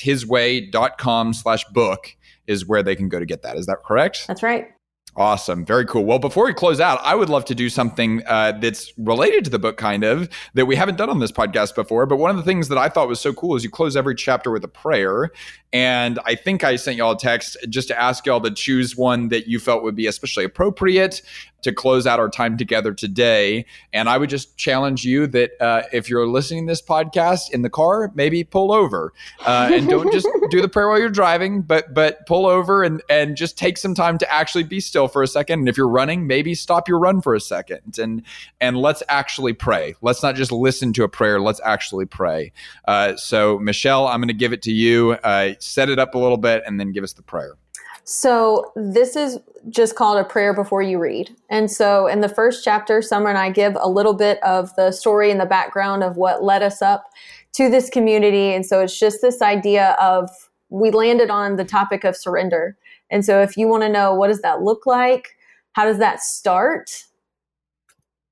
[1.34, 2.16] slash book
[2.46, 3.56] is where they can go to get that.
[3.56, 4.26] Is that correct?
[4.26, 4.68] That's right.
[5.14, 5.66] Awesome.
[5.66, 6.06] Very cool.
[6.06, 9.50] Well, before we close out, I would love to do something uh, that's related to
[9.50, 12.06] the book, kind of, that we haven't done on this podcast before.
[12.06, 14.14] But one of the things that I thought was so cool is you close every
[14.14, 15.30] chapter with a prayer.
[15.74, 19.28] And I think I sent y'all a text just to ask y'all to choose one
[19.28, 21.20] that you felt would be especially appropriate
[21.62, 23.64] to close out our time together today.
[23.92, 27.62] And I would just challenge you that uh, if you're listening to this podcast in
[27.62, 29.12] the car, maybe pull over
[29.46, 33.02] uh, and don't just do the prayer while you're driving, but but pull over and
[33.08, 35.60] and just take some time to actually be still for a second.
[35.60, 38.22] And if you're running, maybe stop your run for a second and
[38.60, 39.94] and let's actually pray.
[40.00, 41.40] Let's not just listen to a prayer.
[41.40, 42.52] Let's actually pray.
[42.86, 45.12] Uh, so Michelle, I'm going to give it to you.
[45.24, 47.56] Uh, set it up a little bit and then give us the prayer.
[48.04, 49.38] So this is
[49.68, 51.30] just called a prayer before you read.
[51.50, 54.90] And so in the first chapter, Summer and I give a little bit of the
[54.90, 57.10] story and the background of what led us up
[57.54, 58.54] to this community.
[58.54, 60.30] And so it's just this idea of
[60.68, 62.76] we landed on the topic of surrender.
[63.12, 65.36] And so if you want to know what does that look like,
[65.74, 67.04] how does that start?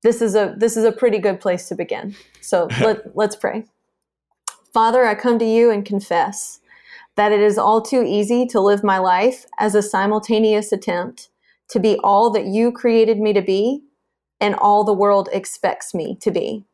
[0.03, 2.15] This is a this is a pretty good place to begin.
[2.41, 3.65] So let, let's pray.
[4.73, 6.59] Father, I come to you and confess
[7.15, 11.29] that it is all too easy to live my life as a simultaneous attempt
[11.69, 13.83] to be all that you created me to be
[14.39, 16.65] and all the world expects me to be.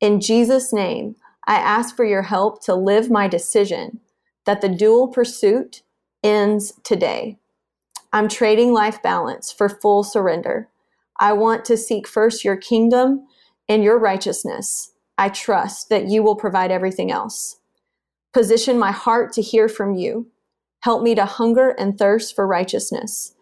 [0.00, 4.00] In Jesus' name, I ask for your help to live my decision
[4.44, 5.82] that the dual pursuit
[6.22, 7.38] ends today.
[8.12, 10.68] I'm trading life balance for full surrender.
[11.18, 13.26] I want to seek first your kingdom
[13.68, 14.92] and your righteousness.
[15.16, 17.58] I trust that you will provide everything else.
[18.32, 20.28] Position my heart to hear from you.
[20.80, 23.34] Help me to hunger and thirst for righteousness.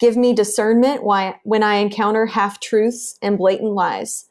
[0.00, 4.26] Give me discernment when I encounter half truths and blatant lies.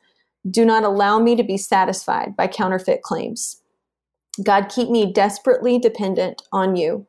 [0.50, 3.62] Do not allow me to be satisfied by counterfeit claims.
[4.44, 7.06] God, keep me desperately dependent on you.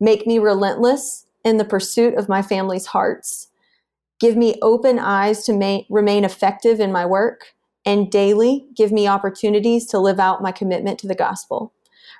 [0.00, 3.48] Make me relentless in the pursuit of my family's hearts.
[4.18, 7.54] Give me open eyes to ma- remain effective in my work,
[7.84, 11.72] and daily give me opportunities to live out my commitment to the gospel.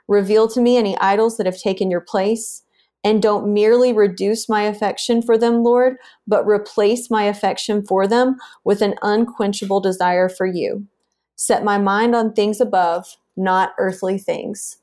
[0.08, 2.62] Reveal to me any idols that have taken your place.
[3.02, 5.96] And don't merely reduce my affection for them, Lord,
[6.26, 10.86] but replace my affection for them with an unquenchable desire for you.
[11.34, 14.79] Set my mind on things above, not earthly things.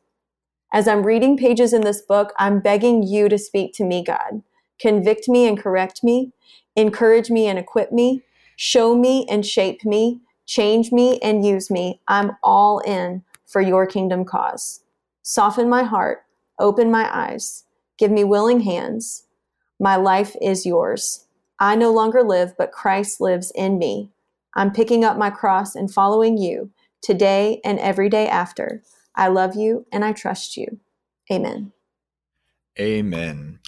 [0.74, 4.42] As I'm reading pages in this book, I'm begging you to speak to me, God.
[4.80, 6.34] Convict me and correct me,
[6.76, 8.24] encourage me and equip me,
[8.58, 12.02] show me and shape me, change me and use me.
[12.08, 14.82] I'm all in for your kingdom cause.
[15.24, 16.24] Soften my heart,
[16.60, 17.64] open my eyes,
[17.98, 19.26] give me willing hands.
[19.80, 21.28] My life is yours.
[21.60, 24.12] I no longer live, but Christ lives in me.
[24.54, 26.72] I'm picking up my cross and following you
[27.02, 28.84] today and every day after.
[29.18, 30.80] I love you and I trust you.
[31.32, 31.74] Amen.
[32.80, 33.60] Amen.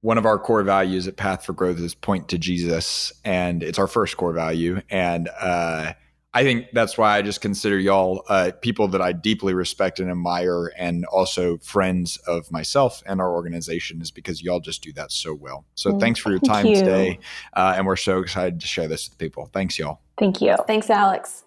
[0.00, 3.78] One of our core values at Path for Growth is point to Jesus, and it's
[3.78, 4.80] our first core value.
[4.90, 5.92] And uh,
[6.32, 10.08] I think that's why I just consider y'all uh, people that I deeply respect and
[10.08, 15.10] admire, and also friends of myself and our organization, is because y'all just do that
[15.10, 15.66] so well.
[15.74, 16.76] So mm, thanks for your time you.
[16.76, 17.18] today,
[17.54, 19.50] uh, and we're so excited to share this with people.
[19.52, 20.00] Thanks, y'all.
[20.16, 20.54] Thank you.
[20.66, 21.44] Thanks, Alex.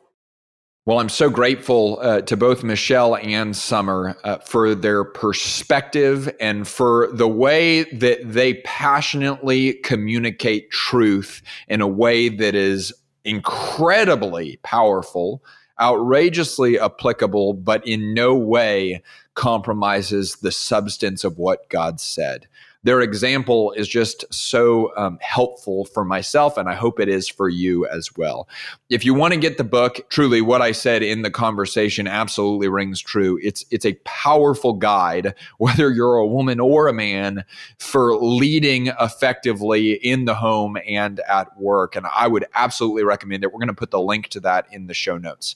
[0.92, 6.68] Well, I'm so grateful uh, to both Michelle and Summer uh, for their perspective and
[6.68, 12.92] for the way that they passionately communicate truth in a way that is
[13.24, 15.42] incredibly powerful,
[15.80, 19.02] outrageously applicable, but in no way
[19.34, 22.50] compromises the substance of what God said
[22.84, 27.48] their example is just so um, helpful for myself, and I hope it is for
[27.48, 28.48] you as well.
[28.90, 32.70] If you want to get the book, truly, what I said in the conversation absolutely
[32.70, 33.40] rings true.
[33.44, 37.46] It's it's a powerful guide, whether you're a woman or a man,
[37.78, 41.96] for leading effectively in the home and at work.
[41.96, 43.54] And I would absolutely recommend it.
[43.54, 45.56] We're going to put the link to that in the show notes.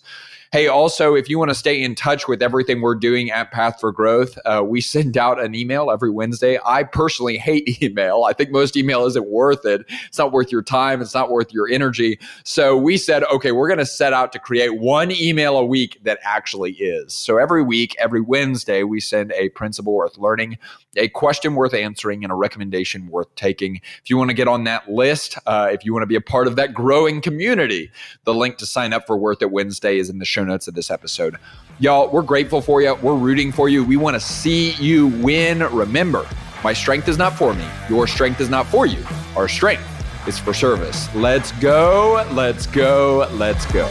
[0.56, 3.78] Hey, also, if you want to stay in touch with everything we're doing at Path
[3.82, 6.58] for Growth, uh, we send out an email every Wednesday.
[6.66, 8.24] I personally hate email.
[8.24, 9.84] I think most email isn't worth it.
[10.08, 11.02] It's not worth your time.
[11.02, 12.18] It's not worth your energy.
[12.46, 16.00] So we said, okay, we're going to set out to create one email a week
[16.04, 17.14] that actually is.
[17.14, 20.58] So every week, every Wednesday, we send a principle worth learning,
[20.96, 23.82] a question worth answering, and a recommendation worth taking.
[24.02, 26.22] If you want to get on that list, uh, if you want to be a
[26.22, 27.92] part of that growing community,
[28.24, 30.74] the link to sign up for Worth It Wednesday is in the show notes of
[30.74, 31.38] this episode.
[31.80, 32.96] Y'all, we're grateful for you.
[32.96, 33.84] We're rooting for you.
[33.84, 35.60] We want to see you win.
[35.60, 36.26] Remember,
[36.64, 37.68] my strength is not for me.
[37.90, 39.04] Your strength is not for you.
[39.36, 39.84] Our strength
[40.28, 41.14] is for service.
[41.16, 42.26] Let's go.
[42.32, 43.30] Let's go.
[43.34, 43.86] Let's go.